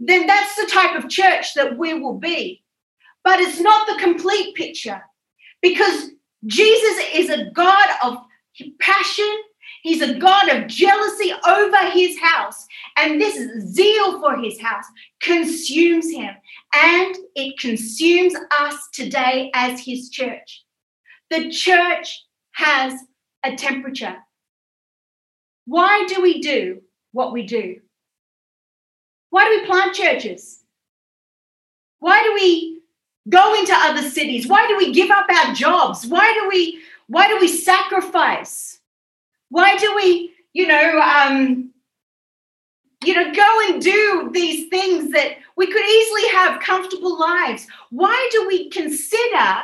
then 0.00 0.26
that's 0.26 0.56
the 0.56 0.70
type 0.70 0.96
of 0.96 1.10
church 1.10 1.54
that 1.54 1.76
we 1.76 1.94
will 1.94 2.18
be. 2.18 2.62
But 3.24 3.40
it's 3.40 3.60
not 3.60 3.86
the 3.86 4.02
complete 4.02 4.54
picture 4.54 5.02
because 5.60 6.10
Jesus 6.46 7.04
is 7.14 7.30
a 7.30 7.50
God 7.50 7.88
of 8.02 8.18
passion 8.80 9.36
He's 9.82 10.02
a 10.02 10.18
God 10.18 10.48
of 10.48 10.66
jealousy 10.66 11.32
over 11.46 11.90
his 11.90 12.18
house. 12.18 12.66
And 12.96 13.20
this 13.20 13.36
zeal 13.72 14.20
for 14.20 14.36
his 14.36 14.60
house 14.60 14.84
consumes 15.22 16.10
him. 16.10 16.34
And 16.74 17.16
it 17.34 17.58
consumes 17.58 18.34
us 18.58 18.76
today 18.92 19.50
as 19.54 19.80
his 19.80 20.10
church. 20.10 20.64
The 21.30 21.50
church 21.50 22.24
has 22.52 22.94
a 23.44 23.54
temperature. 23.54 24.16
Why 25.66 26.06
do 26.08 26.22
we 26.22 26.40
do 26.40 26.80
what 27.12 27.32
we 27.32 27.46
do? 27.46 27.76
Why 29.30 29.44
do 29.44 29.50
we 29.60 29.66
plant 29.66 29.94
churches? 29.94 30.60
Why 32.00 32.22
do 32.22 32.34
we 32.34 32.77
go 33.28 33.54
into 33.54 33.72
other 33.74 34.02
cities? 34.02 34.46
Why 34.46 34.66
do 34.66 34.76
we 34.76 34.92
give 34.92 35.10
up 35.10 35.26
our 35.28 35.54
jobs? 35.54 36.06
Why 36.06 36.32
do 36.34 36.48
we 36.48 36.80
why 37.08 37.28
do 37.28 37.38
we 37.38 37.48
sacrifice? 37.48 38.80
Why 39.48 39.76
do 39.78 39.94
we, 39.96 40.32
you 40.52 40.66
know, 40.66 41.00
um, 41.00 41.70
you 43.02 43.14
know, 43.14 43.32
go 43.32 43.60
and 43.68 43.80
do 43.80 44.30
these 44.32 44.68
things 44.68 45.10
that 45.12 45.38
we 45.56 45.66
could 45.66 45.84
easily 45.84 46.28
have 46.28 46.60
comfortable 46.60 47.18
lives? 47.18 47.66
Why 47.90 48.28
do 48.30 48.46
we 48.46 48.68
consider 48.68 49.62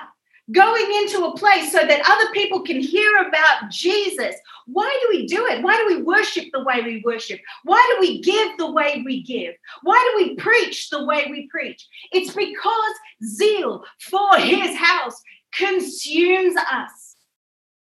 going 0.52 0.86
into 1.02 1.24
a 1.24 1.36
place 1.36 1.72
so 1.72 1.78
that 1.78 2.02
other 2.08 2.30
people 2.32 2.62
can 2.62 2.80
hear 2.80 3.16
about 3.18 3.70
Jesus? 3.70 4.34
Why 4.66 4.98
do 5.02 5.16
we 5.16 5.26
do 5.26 5.46
it? 5.46 5.62
Why 5.62 5.76
do 5.76 5.96
we 5.96 6.02
worship 6.02 6.46
the 6.52 6.62
way 6.62 6.82
we 6.82 7.02
worship? 7.04 7.40
Why 7.64 7.94
do 7.94 8.00
we 8.00 8.20
give 8.20 8.56
the 8.58 8.70
way 8.70 9.02
we 9.04 9.22
give? 9.22 9.54
Why 9.82 10.12
do 10.12 10.24
we 10.24 10.36
preach 10.36 10.90
the 10.90 11.04
way 11.04 11.26
we 11.30 11.48
preach? 11.48 11.86
It's 12.12 12.34
because 12.34 12.94
zeal 13.24 13.84
for 13.98 14.36
his 14.36 14.76
house 14.76 15.20
consumes 15.52 16.56
us. 16.56 17.16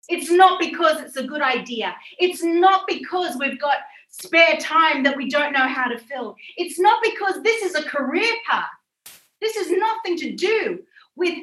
It's 0.09 0.31
not 0.31 0.59
because 0.59 1.01
it's 1.01 1.17
a 1.17 1.27
good 1.27 1.43
idea. 1.43 1.95
It's 2.19 2.43
not 2.43 2.87
because 2.89 3.37
we've 3.39 3.61
got 3.61 3.77
spare 4.09 4.57
time 4.57 5.03
that 5.03 5.17
we 5.17 5.29
don't 5.29 5.53
know 5.53 5.69
how 5.69 5.87
to 5.89 5.99
fill. 5.99 6.35
It's 6.57 6.79
not 6.79 7.03
because 7.03 7.43
this 7.43 7.63
is 7.63 7.75
a 7.75 7.89
career 7.89 8.33
path. 8.49 8.71
This 9.41 9.57
has 9.57 9.71
nothing 9.71 10.17
to 10.19 10.35
do 10.35 10.81
with 11.15 11.39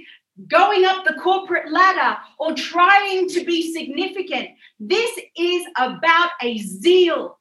going 0.47 0.85
up 0.85 1.05
the 1.05 1.13
corporate 1.15 1.71
ladder 1.71 2.17
or 2.39 2.53
trying 2.53 3.27
to 3.29 3.43
be 3.43 3.73
significant. 3.73 4.49
This 4.79 5.11
is 5.37 5.65
about 5.77 6.31
a 6.41 6.57
zeal 6.59 7.39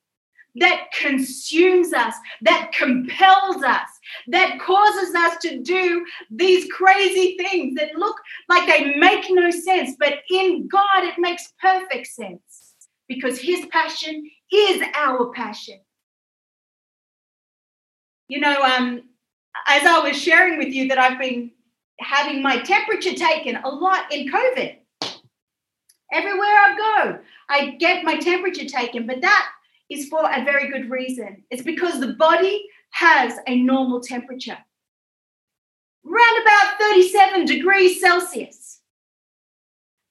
that 0.57 0.87
consumes 0.97 1.93
us, 1.93 2.15
that 2.43 2.71
compels 2.73 3.63
us, 3.65 3.89
that 4.29 4.61
causes 4.61 5.15
us 5.15 5.37
to 5.39 5.61
do 5.61 6.05
these 6.31 6.71
crazy 6.73 7.37
things 7.37 7.75
that 7.75 7.97
look 7.97 8.17
like 8.49 8.69
they 8.69 8.95
make 8.95 9.25
no 9.31 9.51
sense. 9.51 9.97
But 9.99 10.21
in 10.31 10.69
God, 10.69 11.03
it 11.03 11.19
makes 11.19 11.53
perfect 11.61 12.07
sense 12.07 12.75
because 13.09 13.41
His 13.41 13.67
passion 13.67 14.31
is 14.53 14.83
our 14.95 15.33
passion. 15.33 15.81
You 18.29 18.41
know, 18.41 18.63
um, 18.63 19.03
as 19.67 19.85
I 19.85 19.99
was 19.99 20.17
sharing 20.17 20.59
with 20.59 20.69
you 20.69 20.89
that 20.89 20.99
I've 20.99 21.19
been 21.19 21.51
having 22.01 22.43
my 22.43 22.59
temperature 22.59 23.15
taken 23.15 23.57
a 23.57 23.69
lot 23.69 24.13
in 24.13 24.31
COVID. 24.31 24.77
Everywhere 26.13 26.47
I 26.47 26.77
go, 26.77 27.19
I 27.49 27.71
get 27.77 28.05
my 28.05 28.17
temperature 28.17 28.67
taken, 28.67 29.07
but 29.07 29.21
that 29.21 29.49
is 29.91 30.09
for 30.09 30.21
a 30.21 30.45
very 30.45 30.71
good 30.71 30.91
reason. 30.91 31.45
It's 31.51 31.63
because 31.63 32.01
the 32.01 32.15
body 32.15 32.67
has 32.91 33.39
a 33.47 33.61
normal 33.61 34.01
temperature, 34.01 34.59
around 36.07 36.43
about 36.43 36.79
37 36.79 37.47
degrees 37.47 38.01
Celsius. 38.01 38.81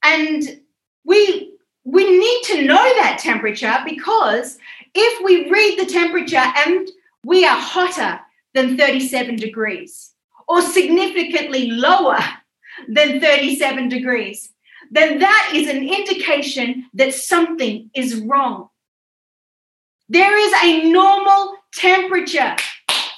And 0.04 0.62
we 1.06 1.54
we 1.86 2.18
need 2.18 2.44
to 2.46 2.66
know 2.66 2.76
that 2.76 3.20
temperature 3.20 3.78
because 3.86 4.58
if 4.94 5.24
we 5.24 5.50
read 5.50 5.80
the 5.80 5.86
temperature 5.86 6.44
and 6.66 6.90
we 7.26 7.46
are 7.46 7.58
hotter 7.58 8.20
than 8.54 8.78
37 8.78 9.36
degrees 9.36 10.13
or 10.48 10.62
significantly 10.62 11.72
lower 11.72 12.20
than 12.88 13.20
37 13.20 13.90
degrees, 13.90 14.50
then 14.92 15.20
that 15.20 15.52
is 15.56 15.68
an 15.68 15.88
indication 15.88 16.86
that 16.94 17.14
something 17.14 17.90
is 17.96 18.16
wrong. 18.16 18.70
There 20.10 20.38
is 20.38 20.54
a 20.64 20.92
normal 20.92 21.56
temperature 21.74 22.56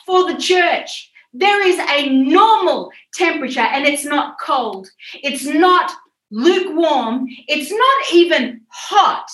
for 0.06 0.32
the 0.32 0.40
church. 0.40 1.12
There 1.34 1.68
is 1.68 1.78
a 1.80 2.10
normal 2.10 2.92
temperature, 3.14 3.60
and 3.60 3.86
it's 3.86 4.06
not 4.06 4.38
cold. 4.40 4.88
It's 5.16 5.46
not 5.46 5.92
lukewarm. 6.32 7.28
It's 7.48 7.72
not 7.72 8.14
even 8.14 8.62
hot. 8.70 9.28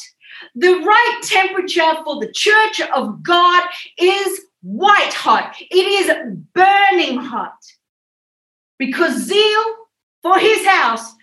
The 0.56 0.74
right 0.74 1.22
temperature 1.24 1.94
for 2.04 2.20
the 2.20 2.32
church 2.32 2.82
of 2.82 3.22
God 3.22 3.64
is 3.98 4.42
white 4.62 5.14
hot, 5.14 5.56
it 5.60 5.76
is 5.76 6.38
burning 6.54 7.18
hot. 7.18 7.61
Because 8.82 9.14
zeal 9.14 9.64
for 10.24 10.40
his 10.40 10.66
house, 10.66 11.14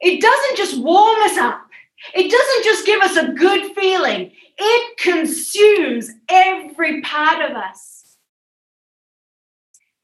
it 0.00 0.18
doesn't 0.18 0.56
just 0.56 0.82
warm 0.82 1.20
us 1.24 1.36
up, 1.36 1.60
it 2.14 2.30
doesn't 2.30 2.64
just 2.64 2.86
give 2.86 3.02
us 3.02 3.18
a 3.18 3.32
good 3.34 3.74
feeling, 3.74 4.32
it 4.56 4.96
consumes 4.96 6.10
every 6.30 7.02
part 7.02 7.50
of 7.50 7.54
us. 7.54 8.16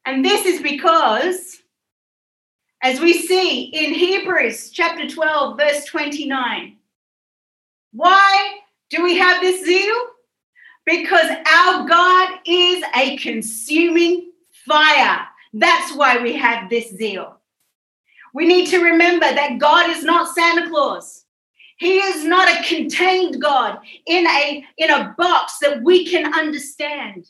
And 0.05 0.23
this 0.23 0.45
is 0.45 0.61
because, 0.61 1.63
as 2.83 2.99
we 2.99 3.13
see 3.13 3.63
in 3.63 3.95
Hebrews 3.95 4.69
chapter 4.69 5.09
12, 5.09 5.57
verse 5.57 5.85
29, 5.85 6.77
why 7.91 8.57
do 8.91 9.01
we 9.01 9.17
have 9.17 9.41
this 9.41 9.65
zeal? 9.65 9.95
Because 10.85 11.27
our 11.27 11.87
God 11.87 12.39
is 12.45 12.83
a 12.95 13.17
consuming 13.17 14.31
fire. 14.67 15.27
That's 15.53 15.95
why 15.95 16.21
we 16.21 16.33
have 16.33 16.69
this 16.69 16.89
zeal. 16.89 17.37
We 18.33 18.47
need 18.47 18.67
to 18.69 18.83
remember 18.83 19.25
that 19.25 19.59
God 19.59 19.89
is 19.91 20.03
not 20.03 20.33
Santa 20.33 20.67
Claus. 20.69 21.25
He 21.77 21.97
is 21.97 22.25
not 22.25 22.49
a 22.49 22.67
contained 22.67 23.41
God 23.41 23.77
in 24.07 24.25
a, 24.25 24.65
in 24.77 24.89
a 24.89 25.13
box 25.17 25.57
that 25.61 25.83
we 25.83 26.07
can 26.07 26.33
understand. 26.33 27.27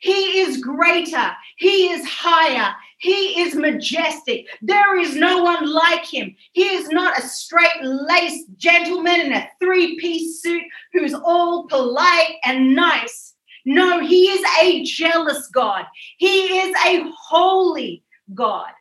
He 0.00 0.40
is 0.40 0.56
greater. 0.56 1.30
He 1.56 1.90
is 1.90 2.08
higher. 2.08 2.74
He 2.98 3.40
is 3.40 3.54
majestic. 3.54 4.46
There 4.62 4.98
is 4.98 5.14
no 5.14 5.42
one 5.42 5.70
like 5.70 6.04
him. 6.04 6.34
He 6.52 6.64
is 6.64 6.88
not 6.88 7.18
a 7.18 7.22
straight 7.22 7.82
laced 7.82 8.46
gentleman 8.56 9.20
in 9.20 9.32
a 9.32 9.48
three 9.60 9.98
piece 9.98 10.42
suit 10.42 10.62
who's 10.92 11.14
all 11.14 11.68
polite 11.68 12.36
and 12.44 12.74
nice. 12.74 13.29
No, 13.72 14.00
he 14.00 14.24
is 14.24 14.44
a 14.60 14.82
jealous 14.82 15.46
God. 15.46 15.84
He 16.18 16.58
is 16.58 16.74
a 16.84 17.08
holy 17.16 18.02
God. 18.34 18.72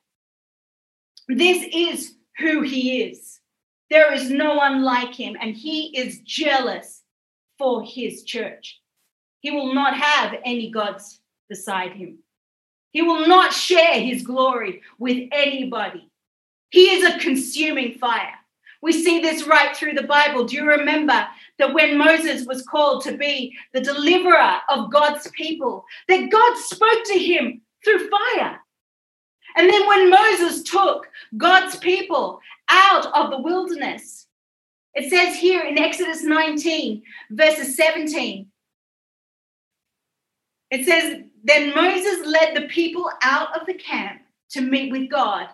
This 1.28 1.64
is 1.72 2.16
who 2.40 2.64
he 2.64 3.04
is. 3.04 3.40
There 3.92 4.12
is 4.12 4.32
no 4.32 4.56
one 4.56 4.82
like 4.82 5.14
him, 5.14 5.38
and 5.40 5.56
he 5.56 5.96
is 5.96 6.22
jealous 6.22 7.04
for 7.60 7.84
his 7.84 8.24
church. 8.24 8.82
He 9.42 9.52
will 9.52 9.76
not 9.76 9.96
have 9.96 10.40
any 10.44 10.72
gods 10.72 11.22
beside 11.50 11.94
him. 11.94 12.24
He 12.90 13.04
will 13.04 13.28
not 13.28 13.54
share 13.54 14.02
his 14.02 14.24
glory 14.24 14.82
with 14.98 15.30
anybody. 15.32 16.10
He 16.72 16.90
is 16.90 17.04
a 17.04 17.20
consuming 17.20 18.00
fire. 18.00 18.39
We 18.82 18.94
see 18.94 19.20
this 19.20 19.46
right 19.46 19.76
through 19.76 19.94
the 19.94 20.04
Bible. 20.04 20.46
Do 20.46 20.56
you 20.56 20.66
remember 20.66 21.28
that 21.58 21.74
when 21.74 21.98
Moses 21.98 22.46
was 22.46 22.66
called 22.66 23.04
to 23.04 23.18
be 23.18 23.56
the 23.74 23.82
deliverer 23.82 24.58
of 24.70 24.92
God's 24.92 25.30
people, 25.32 25.84
that 26.08 26.32
God 26.32 26.58
spoke 26.58 27.04
to 27.06 27.20
him 27.20 27.62
through 27.84 28.10
fire? 28.10 28.60
And 29.58 29.70
then 29.70 29.88
when 29.88 30.10
Moses 30.10 30.64
took 30.64 31.10
God's 31.36 31.76
people 31.78 32.40
out 32.70 33.08
of 33.08 33.32
the 33.32 33.42
wilderness, 33.42 34.28
it 34.94 35.10
says 35.10 35.36
here 35.36 35.62
in 35.62 35.78
Exodus 35.78 36.24
19, 36.24 37.04
verses 37.32 37.76
17, 37.76 38.48
it 40.72 40.86
says, 40.86 41.22
Then 41.44 41.76
Moses 41.76 42.26
led 42.26 42.56
the 42.56 42.68
people 42.68 43.10
out 43.22 43.60
of 43.60 43.68
the 43.68 43.74
camp 43.74 44.22
to 44.52 44.62
meet 44.62 44.92
with 44.92 45.10
God, 45.10 45.48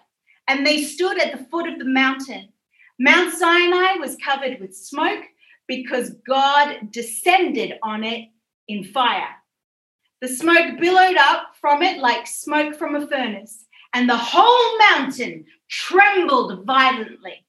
and 0.48 0.66
they 0.66 0.84
stood 0.84 1.20
at 1.20 1.38
the 1.38 1.46
foot 1.46 1.68
of 1.68 1.80
the 1.80 1.86
mountain. 1.86 2.50
Mount 3.00 3.34
Sinai 3.34 3.96
was 4.00 4.18
covered 4.24 4.60
with 4.60 4.76
smoke 4.76 5.24
because 5.68 6.12
God 6.28 6.92
descended 6.92 7.74
on 7.84 8.04
it 8.04 8.30
in 8.68 8.84
fire. 8.84 9.36
The 10.22 10.28
smoke 10.30 10.80
billowed 10.80 11.18
up 11.18 11.56
from 11.60 11.82
it 11.82 12.00
like 12.00 12.26
smoke 12.26 12.76
from 12.76 12.96
a 12.96 13.08
furnace, 13.08 13.66
and 13.94 14.10
the 14.10 14.18
whole 14.18 14.80
mountain 14.90 15.46
trembled 15.70 16.66
violently. 16.66 17.46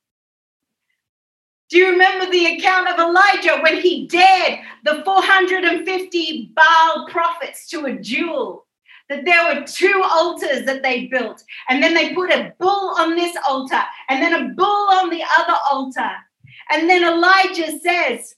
Do 1.69 1.79
you 1.79 1.91
remember 1.91 2.31
the 2.31 2.57
account 2.57 2.89
of 2.89 2.99
Elijah 2.99 3.61
when 3.61 3.81
he 3.81 4.07
dared 4.07 4.61
the 4.85 5.03
450 5.05 6.53
Baal 6.55 7.09
prophets 7.09 7.69
to 7.71 7.87
a 7.87 7.93
duel? 7.93 8.66
That 9.09 9.25
there 9.25 9.45
were 9.45 9.65
two 9.65 10.03
altars 10.05 10.65
that 10.67 10.83
they 10.83 11.07
built, 11.07 11.43
and 11.69 11.83
then 11.83 11.95
they 11.95 12.15
put 12.15 12.31
a 12.31 12.53
bull 12.59 12.95
on 12.99 13.15
this 13.15 13.37
altar, 13.49 13.81
and 14.09 14.23
then 14.23 14.35
a 14.35 14.55
bull 14.55 14.89
on 14.91 15.11
the 15.11 15.23
other 15.39 15.57
altar. 15.71 16.11
And 16.71 16.91
then 16.91 17.05
Elijah 17.05 17.79
says 17.79 18.35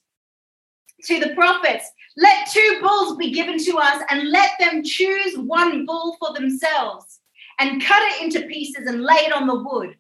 to 1.05 1.21
the 1.21 1.35
prophets, 1.35 1.91
Let 2.19 2.51
two 2.51 2.79
bulls 2.83 3.17
be 3.17 3.31
given 3.31 3.59
to 3.65 3.79
us, 3.79 4.03
and 4.11 4.31
let 4.31 4.51
them 4.61 4.83
choose 4.85 5.39
one 5.39 5.87
bull 5.87 6.17
for 6.19 6.35
themselves, 6.35 7.21
and 7.59 7.83
cut 7.83 8.03
it 8.03 8.23
into 8.23 8.47
pieces 8.47 8.87
and 8.87 9.03
lay 9.03 9.17
it 9.17 9.33
on 9.33 9.47
the 9.47 9.63
wood, 9.63 9.97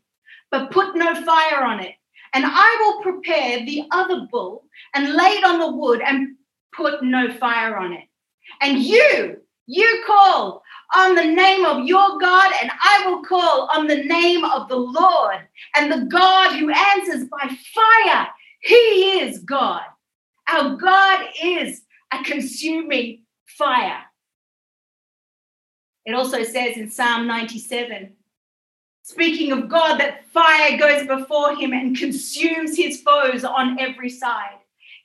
but 0.51 0.71
put 0.71 0.95
no 0.95 1.15
fire 1.23 1.65
on 1.65 1.81
it 1.81 1.95
and 2.35 2.45
I 2.47 2.77
will 2.81 3.03
prepare 3.03 3.65
the 3.65 3.85
other 3.91 4.27
bull 4.31 4.65
and 4.95 5.15
lay 5.15 5.31
it 5.31 5.45
on 5.45 5.59
the 5.59 5.71
wood 5.71 6.01
and 6.05 6.37
put 6.73 7.03
no 7.03 7.33
fire 7.33 7.77
on 7.77 7.93
it. 7.93 8.05
And 8.61 8.79
you, 8.79 9.39
you 9.69 10.03
call 10.07 10.63
on 10.97 11.15
the 11.15 11.27
name 11.27 11.67
of 11.67 11.87
your 11.87 12.19
God, 12.19 12.51
and 12.63 12.71
I 12.83 13.05
will 13.07 13.23
call 13.23 13.69
on 13.73 13.87
the 13.87 14.03
name 14.03 14.45
of 14.45 14.69
the 14.69 14.77
Lord. 14.77 15.37
And 15.77 15.93
the 15.93 16.07
God 16.07 16.57
who 16.57 16.71
answers 16.71 17.29
by 17.29 17.55
fire, 17.75 18.29
He 18.63 19.21
is 19.21 19.41
God. 19.41 19.83
Our 20.51 20.77
God 20.77 21.27
is 21.43 21.83
a 22.13 22.25
consuming 22.25 23.25
fire. 23.47 24.05
It 26.07 26.15
also 26.15 26.43
says 26.43 26.79
in 26.79 26.91
Psalm 26.91 27.27
97 27.27 28.15
Speaking 29.03 29.53
of 29.53 29.71
God, 29.71 29.99
that 30.01 30.27
fire 30.27 30.77
goes 30.77 31.07
before 31.07 31.57
him 31.57 31.73
and 31.73 31.97
consumes 31.97 32.77
his 32.77 33.01
foes 33.01 33.43
on 33.43 33.79
every 33.81 34.11
side. 34.11 34.58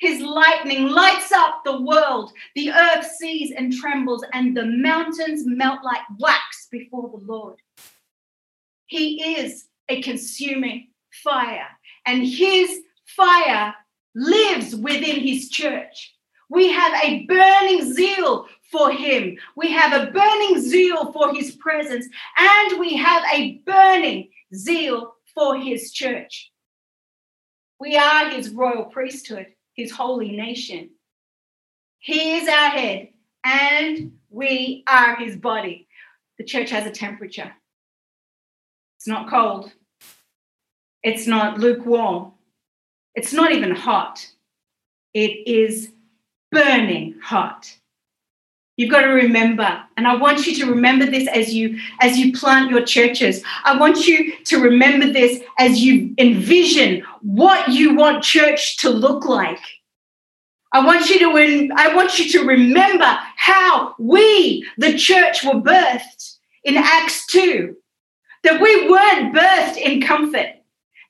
His 0.03 0.21
lightning 0.21 0.89
lights 0.89 1.31
up 1.31 1.63
the 1.63 1.79
world. 1.79 2.33
The 2.55 2.73
earth 2.73 3.05
sees 3.05 3.53
and 3.55 3.71
trembles, 3.71 4.25
and 4.33 4.55
the 4.55 4.65
mountains 4.65 5.43
melt 5.45 5.79
like 5.81 6.01
wax 6.19 6.67
before 6.69 7.09
the 7.09 7.25
Lord. 7.25 7.61
He 8.85 9.37
is 9.37 9.65
a 9.87 10.01
consuming 10.01 10.89
fire, 11.23 11.69
and 12.05 12.27
his 12.27 12.81
fire 13.05 13.73
lives 14.13 14.75
within 14.75 15.21
his 15.21 15.49
church. 15.49 16.13
We 16.49 16.69
have 16.73 17.01
a 17.01 17.25
burning 17.25 17.93
zeal 17.93 18.47
for 18.73 18.91
him. 18.91 19.37
We 19.55 19.71
have 19.71 19.93
a 19.93 20.11
burning 20.11 20.59
zeal 20.59 21.13
for 21.13 21.33
his 21.33 21.55
presence, 21.55 22.05
and 22.37 22.77
we 22.77 22.97
have 22.97 23.23
a 23.33 23.61
burning 23.65 24.31
zeal 24.53 25.15
for 25.33 25.55
his 25.55 25.93
church. 25.93 26.51
We 27.79 27.95
are 27.95 28.31
his 28.31 28.49
royal 28.49 28.83
priesthood, 28.83 29.47
his 29.75 29.91
holy 29.91 30.31
nation. 30.31 30.89
He 31.99 32.37
is 32.37 32.47
our 32.47 32.69
head, 32.69 33.09
and 33.43 34.13
we 34.29 34.83
are 34.87 35.15
his 35.15 35.35
body. 35.35 35.87
The 36.37 36.43
church 36.43 36.69
has 36.71 36.85
a 36.85 36.91
temperature. 36.91 37.53
It's 38.97 39.07
not 39.07 39.29
cold. 39.29 39.71
It's 41.03 41.27
not 41.27 41.59
lukewarm. 41.59 42.31
It's 43.15 43.33
not 43.33 43.51
even 43.51 43.75
hot. 43.75 44.27
It 45.13 45.47
is 45.47 45.91
burning 46.51 47.19
hot. 47.21 47.77
You've 48.75 48.89
got 48.89 49.01
to 49.01 49.09
remember, 49.09 49.83
and 49.97 50.07
I 50.07 50.15
want 50.15 50.47
you 50.47 50.55
to 50.55 50.65
remember 50.71 51.05
this 51.05 51.27
as 51.27 51.53
you 51.53 51.77
as 52.01 52.17
you 52.17 52.33
plant 52.33 52.71
your 52.71 52.83
churches. 52.83 53.43
I 53.63 53.77
want 53.77 54.07
you 54.07 54.35
to 54.45 54.57
remember 54.57 55.13
this 55.13 55.41
as 55.59 55.79
you 55.79 56.15
envision 56.17 57.03
what 57.21 57.67
you 57.67 57.93
want 57.95 58.23
church 58.23 58.77
to 58.77 58.89
look 58.89 59.25
like. 59.25 59.59
I 60.71 60.83
want 60.83 61.07
you 61.07 61.19
to 61.19 61.69
I 61.75 61.93
want 61.95 62.17
you 62.17 62.27
to 62.31 62.47
remember 62.47 63.19
how 63.35 63.93
we, 63.99 64.67
the 64.79 64.97
church, 64.97 65.43
were 65.43 65.61
birthed 65.61 66.37
in 66.63 66.75
Acts 66.75 67.27
2. 67.27 67.75
That 68.43 68.59
we 68.59 68.89
weren't 68.89 69.35
birthed 69.35 69.77
in 69.77 70.01
comfort, 70.01 70.55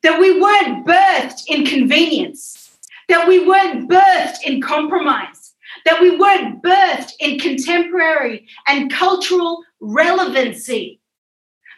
that 0.03 0.19
we 0.19 0.39
weren't 0.39 0.85
birthed 0.85 1.45
in 1.47 1.65
convenience, 1.65 2.77
that 3.07 3.25
we 3.25 3.47
weren't 3.47 3.89
birthed 3.89 4.43
in 4.45 4.61
compromise 4.61 5.42
that 5.85 6.01
we 6.01 6.15
weren't 6.17 6.61
birthed 6.63 7.11
in 7.19 7.39
contemporary 7.39 8.47
and 8.67 8.91
cultural 8.91 9.63
relevancy, 9.79 11.01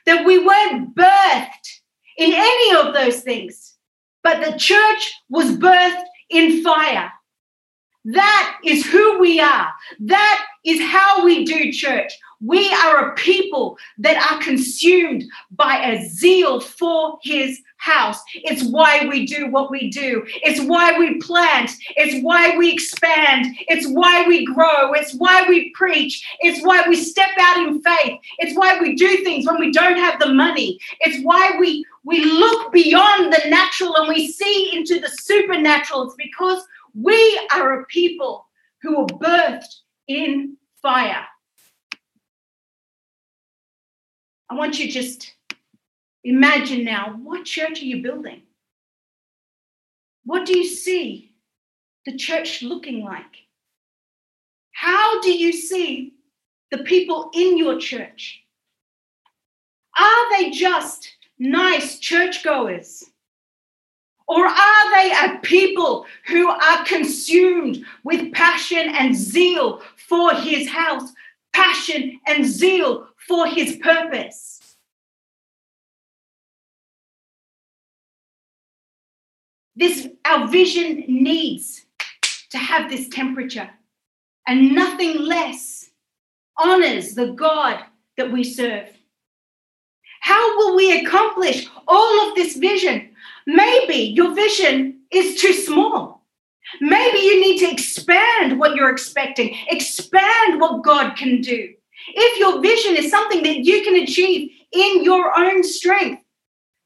that 0.06 0.26
we 0.26 0.38
weren't 0.38 0.96
birthed 0.96 1.82
in 2.18 2.32
any 2.34 2.76
of 2.76 2.94
those 2.94 3.22
things, 3.22 3.76
but 4.24 4.44
the 4.44 4.58
church 4.58 5.14
was 5.30 5.58
birthed 5.58 6.04
in 6.30 6.64
fire. 6.64 7.12
That 8.06 8.58
is 8.64 8.86
who 8.86 9.20
we 9.20 9.40
are. 9.40 9.72
That 10.00 10.46
is 10.64 10.80
how 10.80 11.26
we 11.26 11.44
do 11.44 11.72
church. 11.72 12.14
We 12.40 12.72
are 12.72 13.10
a 13.10 13.16
people 13.16 13.78
that 13.98 14.32
are 14.32 14.42
consumed 14.42 15.24
by 15.52 15.78
a 15.78 16.08
zeal 16.08 16.60
for 16.60 17.18
his 17.24 17.60
house. 17.78 18.22
It's 18.36 18.64
why 18.64 19.08
we 19.08 19.26
do 19.26 19.48
what 19.48 19.72
we 19.72 19.90
do. 19.90 20.24
It's 20.44 20.62
why 20.62 20.98
we 21.00 21.20
plant. 21.20 21.72
It's 21.96 22.24
why 22.24 22.56
we 22.56 22.72
expand. 22.72 23.48
It's 23.68 23.88
why 23.88 24.28
we 24.28 24.46
grow. 24.46 24.94
It's 24.94 25.16
why 25.16 25.48
we 25.48 25.72
preach. 25.72 26.24
It's 26.42 26.64
why 26.64 26.84
we 26.88 26.96
step 26.96 27.30
out 27.40 27.68
in 27.68 27.82
faith. 27.82 28.20
It's 28.38 28.56
why 28.56 28.80
we 28.80 28.96
do 28.96 29.24
things 29.24 29.48
when 29.48 29.60
we 29.60 29.72
don't 29.72 29.98
have 29.98 30.20
the 30.20 30.34
money. 30.34 30.80
It's 31.00 31.24
why 31.24 31.56
we 31.60 31.86
we 32.04 32.24
look 32.24 32.72
beyond 32.72 33.34
the 33.34 33.50
natural 33.50 33.96
and 33.96 34.08
we 34.08 34.28
see 34.28 34.72
into 34.76 35.00
the 35.00 35.10
supernatural. 35.10 36.04
It's 36.04 36.16
because 36.16 36.64
we 36.96 37.48
are 37.54 37.82
a 37.82 37.86
people 37.86 38.48
who 38.82 39.00
were 39.00 39.08
birthed 39.08 39.82
in 40.08 40.58
fire. 40.82 41.26
I 44.50 44.56
want 44.56 44.80
you 44.80 44.90
just 44.90 45.34
imagine 46.24 46.86
now 46.86 47.16
what 47.22 47.46
church 47.46 47.82
are 47.82 47.86
you 47.86 48.02
building? 48.02 48.44
What 50.24 50.46
do 50.46 50.58
you 50.58 50.66
see 50.66 51.34
the 52.06 52.16
church 52.16 52.64
looking 52.64 53.04
like? 53.04 53.24
How 54.72 55.22
do 55.22 55.32
you 55.32 55.52
see 55.52 56.14
the 56.72 56.80
people 56.80 57.30
in 57.34 57.58
your 57.58 57.80
church? 57.80 58.44
Are 59.98 60.38
they 60.38 60.52
just 60.52 61.10
nice 61.40 62.00
churchgoers? 62.00 63.04
Or 64.28 64.46
are 64.48 64.92
they 64.94 65.12
a 65.12 65.40
people 65.44 66.06
who 66.28 66.50
are 66.50 66.86
consumed 66.86 67.86
with 68.04 68.34
passion 68.34 68.90
and 68.90 69.16
zeal 69.16 69.82
for 69.96 70.34
his 70.34 70.70
house, 70.70 71.12
passion 71.56 72.20
and 72.28 72.46
zeal 72.46 73.08
for 73.28 73.48
his 73.48 73.78
purpose. 73.78 74.78
This 79.76 80.08
our 80.24 80.48
vision 80.48 81.04
needs 81.08 81.86
to 82.52 82.58
have 82.58 82.90
this 82.90 83.10
temperature, 83.10 83.70
and 84.48 84.74
nothing 84.74 85.18
less 85.18 85.90
honors 86.58 87.14
the 87.14 87.34
God 87.34 87.84
that 88.16 88.32
we 88.32 88.44
serve. 88.44 88.88
How 90.22 90.58
will 90.58 90.76
we 90.76 91.02
accomplish 91.02 91.68
all 91.88 92.30
of 92.30 92.36
this 92.36 92.56
vision? 92.56 93.10
Maybe 93.48 94.14
your 94.16 94.34
vision 94.34 95.02
is 95.12 95.40
too 95.40 95.54
small. 95.54 96.26
Maybe 96.82 97.20
you 97.20 97.40
need 97.40 97.60
to 97.60 97.72
expand 97.72 98.60
what 98.60 98.76
you're 98.76 98.90
expecting, 98.90 99.56
expand 99.68 100.60
what 100.60 100.84
God 100.84 101.16
can 101.16 101.42
do. 101.42 101.74
If 102.08 102.40
your 102.40 102.62
vision 102.62 102.96
is 102.96 103.10
something 103.10 103.44
that 103.44 103.60
you 103.60 103.84
can 103.84 103.96
achieve 103.96 104.52
in 104.72 105.04
your 105.04 105.38
own 105.38 105.64
strength, 105.64 106.24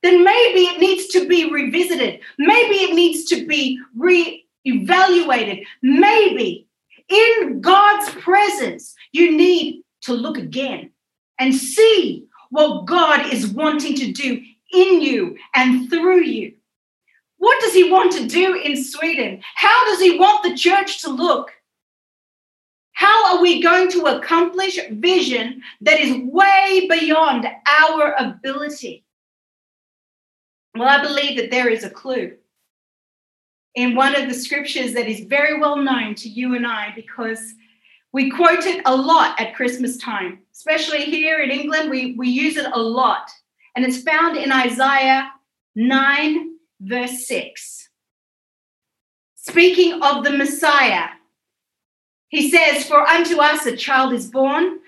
then 0.03 0.23
maybe 0.23 0.61
it 0.61 0.79
needs 0.79 1.07
to 1.07 1.27
be 1.27 1.51
revisited. 1.51 2.21
Maybe 2.37 2.75
it 2.75 2.95
needs 2.95 3.25
to 3.25 3.45
be 3.45 3.79
re 3.95 4.45
evaluated. 4.65 5.65
Maybe 5.81 6.67
in 7.07 7.61
God's 7.61 8.09
presence, 8.15 8.93
you 9.11 9.35
need 9.35 9.83
to 10.01 10.13
look 10.13 10.37
again 10.37 10.91
and 11.39 11.55
see 11.55 12.27
what 12.49 12.85
God 12.85 13.31
is 13.33 13.47
wanting 13.47 13.95
to 13.95 14.11
do 14.11 14.41
in 14.71 15.01
you 15.01 15.37
and 15.55 15.89
through 15.89 16.21
you. 16.21 16.53
What 17.37 17.59
does 17.61 17.73
he 17.73 17.91
want 17.91 18.11
to 18.13 18.27
do 18.27 18.55
in 18.55 18.81
Sweden? 18.81 19.41
How 19.55 19.85
does 19.85 20.01
he 20.01 20.19
want 20.19 20.43
the 20.43 20.57
church 20.57 21.01
to 21.01 21.09
look? 21.09 21.51
How 22.93 23.37
are 23.37 23.41
we 23.41 23.61
going 23.61 23.89
to 23.91 24.17
accomplish 24.17 24.77
vision 24.91 25.61
that 25.81 25.99
is 25.99 26.17
way 26.17 26.85
beyond 26.89 27.47
our 27.81 28.13
ability? 28.19 29.05
Well, 30.75 30.89
I 30.89 31.01
believe 31.01 31.37
that 31.37 31.49
there 31.49 31.69
is 31.69 31.83
a 31.85 31.89
clue 31.89 32.33
in 33.75 33.95
one 33.95 34.15
of 34.15 34.27
the 34.27 34.33
scriptures 34.33 34.93
that 34.93 35.07
is 35.07 35.21
very 35.21 35.59
well 35.59 35.77
known 35.77 36.13
to 36.15 36.27
you 36.27 36.55
and 36.55 36.67
I 36.67 36.91
because 36.95 37.39
we 38.11 38.29
quote 38.29 38.65
it 38.65 38.81
a 38.85 38.95
lot 38.95 39.39
at 39.39 39.55
Christmas 39.55 39.95
time, 39.97 40.39
especially 40.53 41.05
here 41.05 41.39
in 41.39 41.51
England. 41.51 41.89
We, 41.89 42.15
we 42.15 42.27
use 42.27 42.57
it 42.57 42.69
a 42.73 42.79
lot, 42.79 43.29
and 43.75 43.85
it's 43.85 44.01
found 44.01 44.37
in 44.37 44.51
Isaiah 44.51 45.31
9 45.75 46.55
verse 46.81 47.27
6. 47.27 47.89
Speaking 49.35 50.01
of 50.01 50.23
the 50.23 50.31
Messiah, 50.31 51.07
he 52.29 52.49
says, 52.51 52.85
For 52.85 53.01
unto 53.01 53.39
us 53.39 53.65
a 53.65 53.75
child 53.75 54.13
is 54.13 54.29
born, 54.29 54.79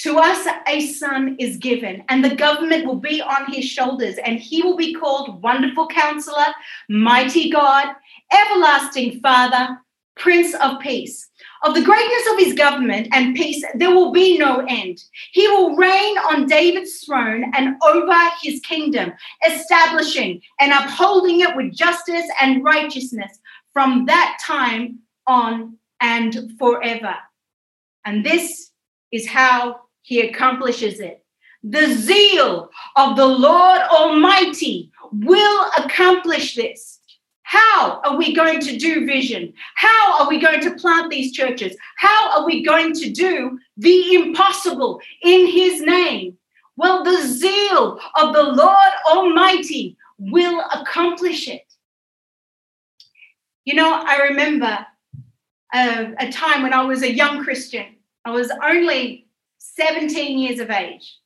to 0.00 0.18
us 0.18 0.46
a 0.66 0.80
son 0.86 1.36
is 1.38 1.56
given, 1.56 2.04
and 2.08 2.24
the 2.24 2.34
government 2.34 2.86
will 2.86 2.96
be 2.96 3.20
on 3.20 3.52
his 3.52 3.64
shoulders, 3.64 4.16
and 4.24 4.38
he 4.38 4.62
will 4.62 4.76
be 4.76 4.94
called 4.94 5.42
Wonderful 5.42 5.88
Counselor, 5.88 6.46
Mighty 6.88 7.50
God, 7.50 7.94
Everlasting 8.32 9.20
Father, 9.20 9.78
Prince 10.16 10.54
of 10.54 10.80
Peace. 10.80 11.28
Of 11.62 11.74
the 11.74 11.82
greatness 11.82 12.22
of 12.32 12.38
his 12.38 12.54
government 12.54 13.08
and 13.12 13.36
peace, 13.36 13.62
there 13.74 13.94
will 13.94 14.12
be 14.12 14.38
no 14.38 14.64
end. 14.66 15.02
He 15.32 15.46
will 15.48 15.76
reign 15.76 16.16
on 16.18 16.46
David's 16.46 17.04
throne 17.04 17.52
and 17.54 17.76
over 17.82 18.30
his 18.42 18.60
kingdom, 18.60 19.12
establishing 19.46 20.40
and 20.58 20.72
upholding 20.72 21.40
it 21.40 21.54
with 21.54 21.74
justice 21.74 22.26
and 22.40 22.64
righteousness 22.64 23.38
from 23.74 24.06
that 24.06 24.38
time 24.44 25.00
on 25.26 25.76
and 26.00 26.52
forever. 26.58 27.14
And 28.06 28.24
this 28.24 28.70
is 29.12 29.28
how 29.28 29.80
he 30.00 30.22
accomplishes 30.22 30.98
it. 30.98 31.24
The 31.62 31.92
zeal 31.94 32.70
of 32.96 33.16
the 33.16 33.26
Lord 33.26 33.80
Almighty 33.82 34.90
will 35.12 35.66
accomplish 35.76 36.54
this. 36.54 36.99
How 37.50 38.00
are 38.04 38.16
we 38.16 38.32
going 38.32 38.60
to 38.60 38.78
do 38.78 39.04
vision? 39.04 39.52
How 39.74 40.20
are 40.20 40.28
we 40.28 40.38
going 40.38 40.60
to 40.60 40.76
plant 40.76 41.10
these 41.10 41.32
churches? 41.32 41.76
How 41.96 42.30
are 42.30 42.46
we 42.46 42.62
going 42.62 42.92
to 42.92 43.10
do 43.10 43.58
the 43.76 44.14
impossible 44.14 45.00
in 45.24 45.48
His 45.48 45.82
name? 45.82 46.38
Well, 46.76 47.02
the 47.02 47.26
zeal 47.26 47.98
of 48.14 48.34
the 48.34 48.44
Lord 48.44 48.92
Almighty 49.10 49.96
will 50.16 50.62
accomplish 50.72 51.48
it. 51.48 51.66
You 53.64 53.74
know, 53.74 54.00
I 54.00 54.28
remember 54.28 54.86
a, 55.74 56.14
a 56.20 56.30
time 56.30 56.62
when 56.62 56.72
I 56.72 56.84
was 56.84 57.02
a 57.02 57.12
young 57.12 57.42
Christian. 57.42 57.96
I 58.24 58.30
was 58.30 58.52
only 58.62 59.26
17 59.58 60.38
years 60.38 60.60
of 60.60 60.70
age. 60.70 61.18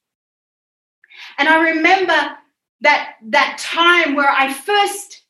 And 1.37 1.51
I 1.51 1.73
remember 1.73 2.39
that, 2.81 3.17
that 3.25 3.59
time 3.59 4.15
where 4.15 4.31
I 4.31 4.51
first 4.51 5.24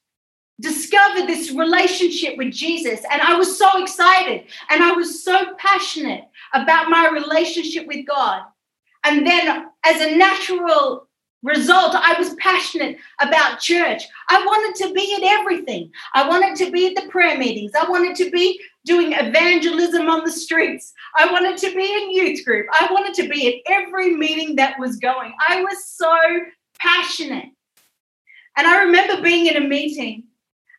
discovered 0.60 1.26
this 1.26 1.50
relationship 1.50 2.36
with 2.36 2.52
Jesus. 2.52 3.00
And 3.10 3.20
I 3.20 3.36
was 3.36 3.58
so 3.58 3.82
excited 3.82 4.44
and 4.70 4.82
I 4.82 4.92
was 4.92 5.24
so 5.24 5.54
passionate 5.58 6.24
about 6.52 6.90
my 6.90 7.08
relationship 7.08 7.86
with 7.86 8.06
God. 8.06 8.42
And 9.04 9.26
then, 9.26 9.66
as 9.84 10.00
a 10.00 10.16
natural 10.16 11.06
result, 11.42 11.94
I 11.94 12.14
was 12.18 12.34
passionate 12.36 12.96
about 13.20 13.60
church. 13.60 14.02
I 14.30 14.42
wanted 14.44 14.82
to 14.82 14.94
be 14.94 15.14
at 15.14 15.22
everything. 15.22 15.90
I 16.14 16.26
wanted 16.26 16.56
to 16.64 16.72
be 16.72 16.86
at 16.86 16.94
the 16.94 17.10
prayer 17.10 17.36
meetings. 17.36 17.72
I 17.78 17.88
wanted 17.88 18.16
to 18.16 18.30
be 18.30 18.58
doing 18.86 19.12
evangelism 19.12 20.08
on 20.08 20.24
the 20.24 20.32
streets. 20.32 20.94
I 21.16 21.30
wanted 21.30 21.58
to 21.58 21.76
be 21.76 21.84
in 21.84 22.12
youth 22.12 22.44
group. 22.46 22.66
I 22.72 22.88
wanted 22.90 23.14
to 23.22 23.28
be 23.28 23.48
at 23.48 23.72
every 23.72 24.16
meeting 24.16 24.56
that 24.56 24.78
was 24.78 24.96
going. 24.96 25.34
I 25.46 25.62
was 25.62 25.84
so 25.84 26.16
passionate. 26.78 27.50
And 28.56 28.66
I 28.66 28.84
remember 28.84 29.20
being 29.20 29.46
in 29.46 29.56
a 29.56 29.68
meeting 29.68 30.24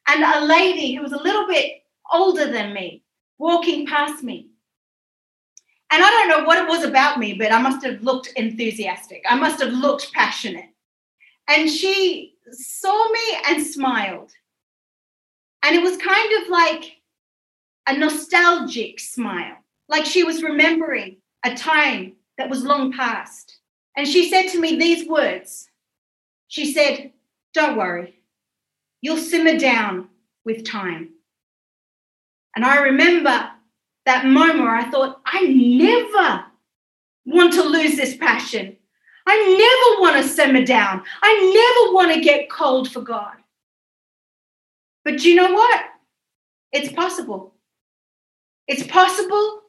and 0.07 0.23
a 0.23 0.45
lady 0.45 0.93
who 0.93 1.01
was 1.01 1.13
a 1.13 1.21
little 1.21 1.47
bit 1.47 1.83
older 2.11 2.51
than 2.51 2.73
me 2.73 3.03
walking 3.37 3.85
past 3.85 4.23
me. 4.23 4.49
And 5.91 6.03
I 6.03 6.09
don't 6.09 6.29
know 6.29 6.43
what 6.45 6.57
it 6.57 6.67
was 6.67 6.83
about 6.83 7.19
me, 7.19 7.33
but 7.33 7.51
I 7.51 7.61
must 7.61 7.85
have 7.85 8.01
looked 8.01 8.27
enthusiastic. 8.35 9.23
I 9.27 9.35
must 9.35 9.61
have 9.61 9.71
looked 9.71 10.11
passionate. 10.13 10.69
And 11.47 11.69
she 11.69 12.35
saw 12.51 13.11
me 13.11 13.37
and 13.47 13.65
smiled. 13.65 14.31
And 15.63 15.75
it 15.75 15.81
was 15.81 15.97
kind 15.97 16.43
of 16.43 16.49
like 16.49 16.97
a 17.87 17.97
nostalgic 17.97 18.99
smile, 18.99 19.57
like 19.87 20.05
she 20.05 20.23
was 20.23 20.43
remembering 20.43 21.17
a 21.43 21.55
time 21.55 22.13
that 22.37 22.49
was 22.49 22.63
long 22.63 22.91
past. 22.91 23.59
And 23.95 24.07
she 24.07 24.29
said 24.29 24.49
to 24.49 24.59
me 24.59 24.75
these 24.75 25.07
words 25.07 25.69
She 26.47 26.73
said, 26.73 27.13
Don't 27.53 27.77
worry, 27.77 28.19
you'll 29.05 29.17
simmer 29.17 29.55
down 29.55 30.09
with 30.45 30.65
time. 30.65 31.09
And 32.55 32.65
I 32.65 32.77
remember 32.77 33.51
that 34.07 34.25
moment 34.25 34.61
where 34.61 34.75
I 34.75 34.89
thought, 34.89 35.21
I 35.23 35.43
never 35.43 36.45
want 37.23 37.53
to 37.53 37.63
lose 37.63 37.97
this 37.97 38.17
passion. 38.17 38.75
I 39.27 39.35
never 39.37 40.01
want 40.01 40.23
to 40.23 40.27
simmer 40.27 40.65
down. 40.65 41.03
I 41.21 41.33
never 41.53 41.93
want 41.93 42.15
to 42.15 42.21
get 42.21 42.49
cold 42.49 42.91
for 42.91 43.01
God. 43.01 43.35
But 45.03 45.23
you 45.23 45.35
know 45.35 45.53
what? 45.53 45.85
It's 46.71 46.91
possible. 46.91 47.53
It's 48.67 48.87
possible 48.87 49.61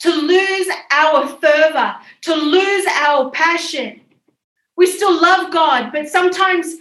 to 0.00 0.10
lose 0.10 0.68
our 0.90 1.28
fervor, 1.28 1.94
to 2.22 2.34
lose 2.34 2.86
our 2.96 3.30
passion. 3.30 4.00
We 4.76 4.86
still 4.86 5.22
love 5.22 5.52
God, 5.52 5.92
but 5.92 6.08
sometimes 6.08 6.74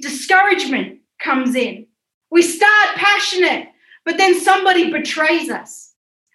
discouragement 0.00 0.99
comes 1.20 1.54
in. 1.54 1.86
We 2.30 2.42
start 2.42 2.96
passionate, 2.96 3.68
but 4.04 4.18
then 4.18 4.38
somebody 4.38 4.90
betrays 4.90 5.50
us. 5.50 5.94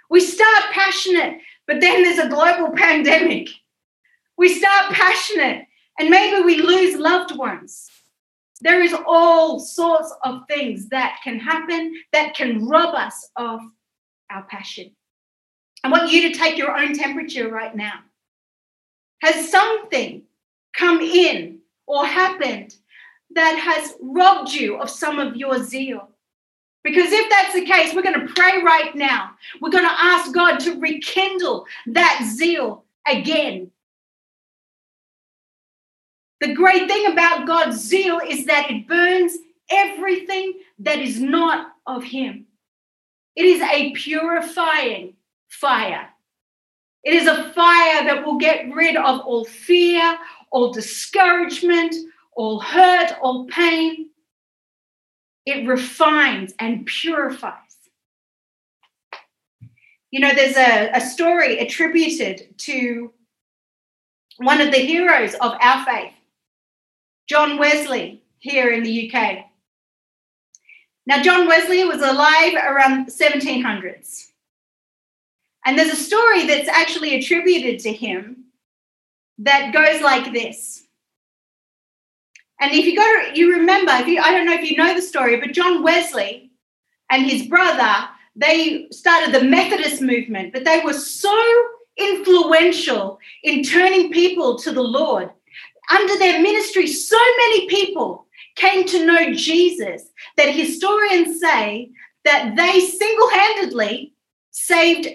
We 0.09 0.19
start 0.19 0.71
passionate, 0.71 1.39
but 1.67 1.81
then 1.81 2.03
there's 2.03 2.19
a 2.19 2.29
global 2.29 2.71
pandemic. 2.75 3.49
We 4.37 4.53
start 4.53 4.93
passionate, 4.93 5.65
and 5.97 6.09
maybe 6.09 6.43
we 6.43 6.61
lose 6.61 6.99
loved 6.99 7.35
ones. 7.35 7.89
There 8.61 8.81
is 8.81 8.95
all 9.05 9.59
sorts 9.59 10.13
of 10.23 10.41
things 10.47 10.89
that 10.89 11.19
can 11.23 11.39
happen 11.39 11.93
that 12.13 12.35
can 12.35 12.65
rob 12.67 12.95
us 12.95 13.29
of 13.35 13.59
our 14.29 14.43
passion. 14.43 14.95
I 15.83 15.89
want 15.89 16.11
you 16.11 16.31
to 16.31 16.37
take 16.37 16.57
your 16.57 16.75
own 16.75 16.97
temperature 16.97 17.49
right 17.49 17.75
now. 17.75 17.99
Has 19.21 19.51
something 19.51 20.23
come 20.73 20.99
in 20.99 21.59
or 21.85 22.05
happened 22.05 22.75
that 23.35 23.57
has 23.59 23.93
robbed 24.01 24.53
you 24.53 24.77
of 24.77 24.89
some 24.89 25.19
of 25.19 25.35
your 25.35 25.63
zeal? 25.63 26.09
Because 26.83 27.11
if 27.11 27.29
that's 27.29 27.53
the 27.53 27.65
case, 27.65 27.93
we're 27.93 28.03
going 28.03 28.27
to 28.27 28.33
pray 28.33 28.61
right 28.63 28.95
now. 28.95 29.31
We're 29.59 29.71
going 29.71 29.85
to 29.85 30.03
ask 30.03 30.33
God 30.33 30.59
to 30.61 30.79
rekindle 30.79 31.65
that 31.87 32.29
zeal 32.35 32.85
again. 33.07 33.71
The 36.41 36.53
great 36.53 36.87
thing 36.87 37.11
about 37.11 37.47
God's 37.47 37.77
zeal 37.77 38.19
is 38.19 38.45
that 38.45 38.69
it 38.69 38.87
burns 38.87 39.35
everything 39.71 40.53
that 40.79 40.99
is 40.99 41.19
not 41.19 41.73
of 41.87 42.03
Him. 42.03 42.45
It 43.35 43.45
is 43.45 43.61
a 43.61 43.91
purifying 43.93 45.15
fire. 45.49 46.09
It 47.03 47.13
is 47.13 47.27
a 47.27 47.51
fire 47.51 48.03
that 48.05 48.23
will 48.25 48.37
get 48.37 48.73
rid 48.73 48.95
of 48.95 49.21
all 49.21 49.45
fear, 49.45 50.17
all 50.51 50.71
discouragement, 50.71 51.95
all 52.35 52.59
hurt, 52.59 53.13
all 53.21 53.45
pain. 53.45 54.09
It 55.45 55.67
refines 55.67 56.53
and 56.59 56.85
purifies. 56.85 57.53
You 60.11 60.19
know, 60.19 60.33
there's 60.33 60.57
a, 60.57 60.91
a 60.93 61.01
story 61.01 61.59
attributed 61.59 62.57
to 62.59 63.11
one 64.37 64.61
of 64.61 64.71
the 64.71 64.79
heroes 64.79 65.33
of 65.35 65.53
our 65.61 65.85
faith, 65.85 66.13
John 67.27 67.57
Wesley, 67.57 68.21
here 68.39 68.71
in 68.71 68.83
the 68.83 69.11
UK. 69.11 69.45
Now, 71.07 71.21
John 71.21 71.47
Wesley 71.47 71.83
was 71.83 72.01
alive 72.01 72.53
around 72.53 73.07
1700s. 73.07 74.31
And 75.65 75.77
there's 75.77 75.91
a 75.91 75.95
story 75.95 76.45
that's 76.45 76.69
actually 76.69 77.15
attributed 77.15 77.79
to 77.81 77.93
him 77.93 78.45
that 79.39 79.73
goes 79.73 80.01
like 80.01 80.31
this. 80.31 80.74
And 82.59 82.71
if 82.71 82.85
you 82.85 82.95
go 82.95 83.03
to, 83.03 83.37
you 83.37 83.51
remember, 83.53 83.91
if 83.93 84.07
you, 84.07 84.21
I 84.21 84.31
don't 84.31 84.45
know 84.45 84.53
if 84.53 84.69
you 84.69 84.77
know 84.77 84.93
the 84.93 85.01
story, 85.01 85.39
but 85.39 85.53
John 85.53 85.83
Wesley 85.83 86.51
and 87.11 87.25
his 87.25 87.47
brother, 87.47 88.07
they 88.35 88.87
started 88.91 89.33
the 89.33 89.43
Methodist 89.43 90.01
movement, 90.01 90.53
but 90.53 90.65
they 90.65 90.81
were 90.83 90.93
so 90.93 91.37
influential 91.97 93.19
in 93.43 93.63
turning 93.63 94.11
people 94.11 94.57
to 94.59 94.71
the 94.71 94.81
Lord. 94.81 95.29
Under 95.91 96.17
their 96.17 96.41
ministry, 96.41 96.87
so 96.87 97.17
many 97.17 97.67
people 97.67 98.25
came 98.55 98.85
to 98.87 99.05
know 99.05 99.33
Jesus 99.33 100.09
that 100.37 100.49
historians 100.49 101.39
say 101.39 101.91
that 102.23 102.55
they 102.55 102.79
single 102.79 103.29
handedly 103.29 104.13
saved 104.51 105.07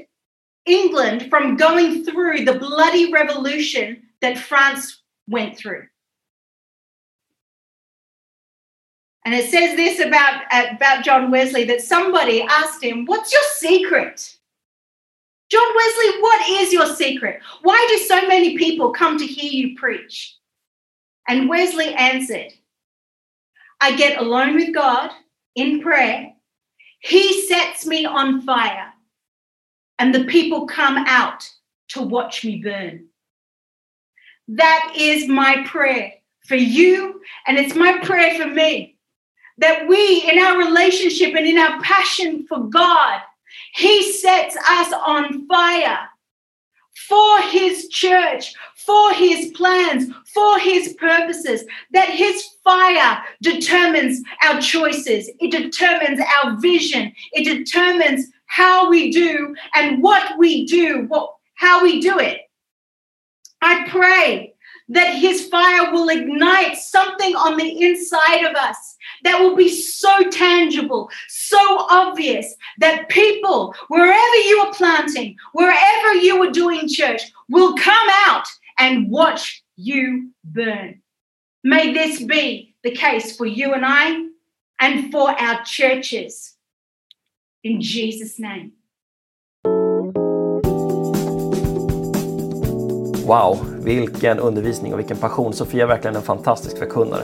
England 0.67 1.29
from 1.29 1.57
going 1.57 2.05
through 2.05 2.45
the 2.45 2.59
bloody 2.59 3.13
revolution 3.13 4.03
that 4.21 4.39
France 4.39 5.03
went 5.27 5.57
through. 5.57 5.87
And 9.25 9.35
it 9.35 9.51
says 9.51 9.77
this 9.77 10.01
about, 10.01 10.45
about 10.51 11.05
John 11.05 11.31
Wesley 11.31 11.65
that 11.65 11.83
somebody 11.83 12.43
asked 12.43 12.83
him, 12.83 13.05
What's 13.05 13.33
your 13.33 13.43
secret? 13.57 14.37
John 15.51 15.69
Wesley, 15.75 16.21
what 16.21 16.49
is 16.49 16.73
your 16.73 16.87
secret? 16.95 17.41
Why 17.63 17.87
do 17.91 17.99
so 18.05 18.27
many 18.29 18.57
people 18.57 18.93
come 18.93 19.19
to 19.19 19.27
hear 19.27 19.51
you 19.51 19.77
preach? 19.77 20.37
And 21.29 21.49
Wesley 21.49 21.93
answered, 21.95 22.53
I 23.81 23.97
get 23.97 24.21
alone 24.21 24.55
with 24.55 24.73
God 24.73 25.11
in 25.57 25.81
prayer. 25.81 26.33
He 27.01 27.47
sets 27.47 27.85
me 27.85 28.05
on 28.05 28.43
fire, 28.43 28.93
and 29.99 30.15
the 30.15 30.25
people 30.25 30.67
come 30.67 30.99
out 31.07 31.49
to 31.89 32.03
watch 32.03 32.45
me 32.45 32.63
burn. 32.63 33.07
That 34.49 34.93
is 34.97 35.27
my 35.29 35.65
prayer 35.67 36.13
for 36.47 36.57
you, 36.57 37.21
and 37.47 37.59
it's 37.59 37.75
my 37.75 37.99
prayer 38.05 38.39
for 38.39 38.47
me 38.47 38.99
that 39.61 39.87
we, 39.87 40.29
in 40.31 40.39
our 40.39 40.59
relationship 40.59 41.35
and 41.35 41.47
in 41.47 41.59
our 41.59 41.81
passion 41.83 42.47
for 42.49 42.65
God, 42.65 43.21
He 43.75 44.13
sets 44.13 44.57
us 44.57 44.93
on 45.07 45.47
fire 45.47 45.99
for 47.09 47.41
His 47.43 47.89
church, 47.89 48.55
for 48.77 49.13
His 49.15 49.53
plans, 49.53 50.13
for 50.33 50.59
His 50.59 50.95
purposes, 50.95 51.65
that 51.93 52.09
His 52.09 52.43
fire 52.65 53.23
determines 53.43 54.23
our 54.45 54.61
choices, 54.61 55.31
it 55.41 55.51
determines 55.51 56.21
our 56.43 56.59
vision, 56.59 57.13
it 57.33 57.45
determines 57.45 58.27
how 58.47 58.91
we 58.91 59.13
do 59.13 59.55
and 59.75 60.03
what 60.03 60.39
we 60.39 60.67
do, 60.67 61.05
what, 61.09 61.35
how 61.55 61.83
we 61.83 62.01
do 62.01 62.19
it. 62.19 62.41
I 63.63 63.87
pray 63.89 64.55
that 64.91 65.15
his 65.15 65.47
fire 65.49 65.93
will 65.93 66.09
ignite 66.09 66.77
something 66.77 67.35
on 67.35 67.57
the 67.57 67.83
inside 67.83 68.45
of 68.45 68.55
us 68.57 68.97
that 69.23 69.41
will 69.41 69.57
be 69.57 69.69
so 69.69 70.29
tangible, 70.31 71.09
so 71.29 71.59
obvious 71.89 72.55
that 72.79 73.09
people, 73.09 73.75
wherever 73.89 74.37
you 74.37 74.59
are 74.59 74.75
planting, 74.75 75.37
wherever 75.53 76.15
you 76.15 76.43
are 76.43 76.51
doing 76.51 76.89
church, 76.89 77.23
will 77.49 77.75
come 77.77 78.09
out 78.27 78.47
and 78.79 79.11
watch 79.11 79.63
you 79.77 80.31
burn. 80.45 81.01
May 81.63 81.93
this 81.93 82.23
be 82.23 82.75
the 82.83 82.91
case 82.91 83.37
for 83.37 83.47
you 83.47 83.75
and 83.75 83.85
I 83.87 84.27
and 84.81 85.13
for 85.13 85.31
our 85.31 85.63
churches. 85.65 86.57
In 87.63 87.81
Jesus' 87.81 88.39
name. 88.39 88.73
Wow, 93.25 93.55
vilken 93.83 94.39
undervisning 94.39 94.93
och 94.93 94.99
vilken 94.99 95.17
passion. 95.17 95.53
Sofia 95.53 95.83
är 95.83 95.89
verkligen 95.89 96.17
en 96.17 96.23
fantastisk 96.23 96.79
förkunnare. 96.79 97.23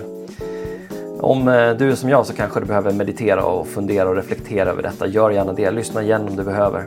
Om 1.20 1.48
eh, 1.48 1.70
du 1.70 1.90
är 1.90 1.94
som 1.94 2.08
jag 2.08 2.26
så 2.26 2.32
kanske 2.32 2.60
du 2.60 2.66
behöver 2.66 2.92
meditera 2.92 3.44
och 3.44 3.66
fundera 3.66 4.08
och 4.08 4.16
reflektera 4.16 4.70
över 4.70 4.82
detta. 4.82 5.06
Gör 5.06 5.30
gärna 5.30 5.52
det. 5.52 5.70
Lyssna 5.70 6.02
igen 6.02 6.28
om 6.28 6.36
du 6.36 6.44
behöver. 6.44 6.86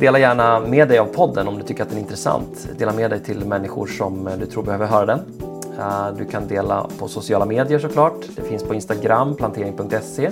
Dela 0.00 0.18
gärna 0.18 0.60
med 0.60 0.88
dig 0.88 0.98
av 0.98 1.06
podden 1.06 1.48
om 1.48 1.58
du 1.58 1.62
tycker 1.62 1.82
att 1.82 1.88
den 1.88 1.98
är 1.98 2.02
intressant. 2.02 2.68
Dela 2.78 2.92
med 2.92 3.10
dig 3.10 3.20
till 3.20 3.44
människor 3.44 3.86
som 3.86 4.26
eh, 4.26 4.38
du 4.38 4.46
tror 4.46 4.62
behöver 4.62 4.86
höra 4.86 5.06
den. 5.06 5.20
Eh, 5.78 6.08
du 6.18 6.24
kan 6.24 6.48
dela 6.48 6.86
på 6.98 7.08
sociala 7.08 7.44
medier 7.44 7.78
såklart. 7.78 8.20
Det 8.36 8.42
finns 8.42 8.62
på 8.62 8.74
Instagram, 8.74 9.34
plantering.se. 9.34 10.30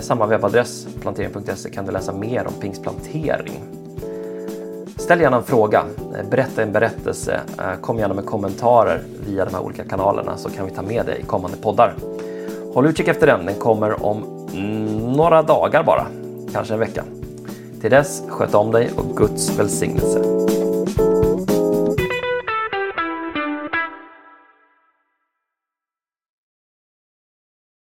Samma 0.00 0.26
webbadress, 0.26 0.86
plantering.se, 1.00 1.70
kan 1.70 1.86
du 1.86 1.92
läsa 1.92 2.12
mer 2.12 2.46
om 2.46 2.52
pingstplantering. 2.60 3.83
Ställ 5.04 5.20
gärna 5.20 5.36
en 5.36 5.42
fråga, 5.42 5.84
berätta 6.30 6.62
en 6.62 6.72
berättelse, 6.72 7.40
eh, 7.58 7.80
kom 7.80 7.98
gärna 7.98 8.14
med 8.14 8.26
kommentarer 8.26 9.02
via 9.26 9.44
de 9.44 9.54
här 9.54 9.62
olika 9.62 9.84
kanalerna 9.84 10.36
så 10.36 10.50
kan 10.50 10.66
vi 10.66 10.70
ta 10.70 10.82
med 10.82 11.06
dig 11.06 11.20
i 11.20 11.22
kommande 11.22 11.56
poddar. 11.56 11.94
Håll 12.74 12.86
utkik 12.86 13.08
efter 13.08 13.26
den, 13.26 13.46
den 13.46 13.54
kommer 13.54 14.06
om 14.06 14.24
några 15.16 15.42
dagar 15.42 15.82
bara, 15.82 16.06
kanske 16.52 16.74
en 16.74 16.80
vecka. 16.80 17.04
Till 17.80 17.90
dess, 17.90 18.22
sköt 18.28 18.54
om 18.54 18.72
dig 18.72 18.90
och 18.96 19.16
Guds 19.16 19.58
välsignelse. 19.58 20.43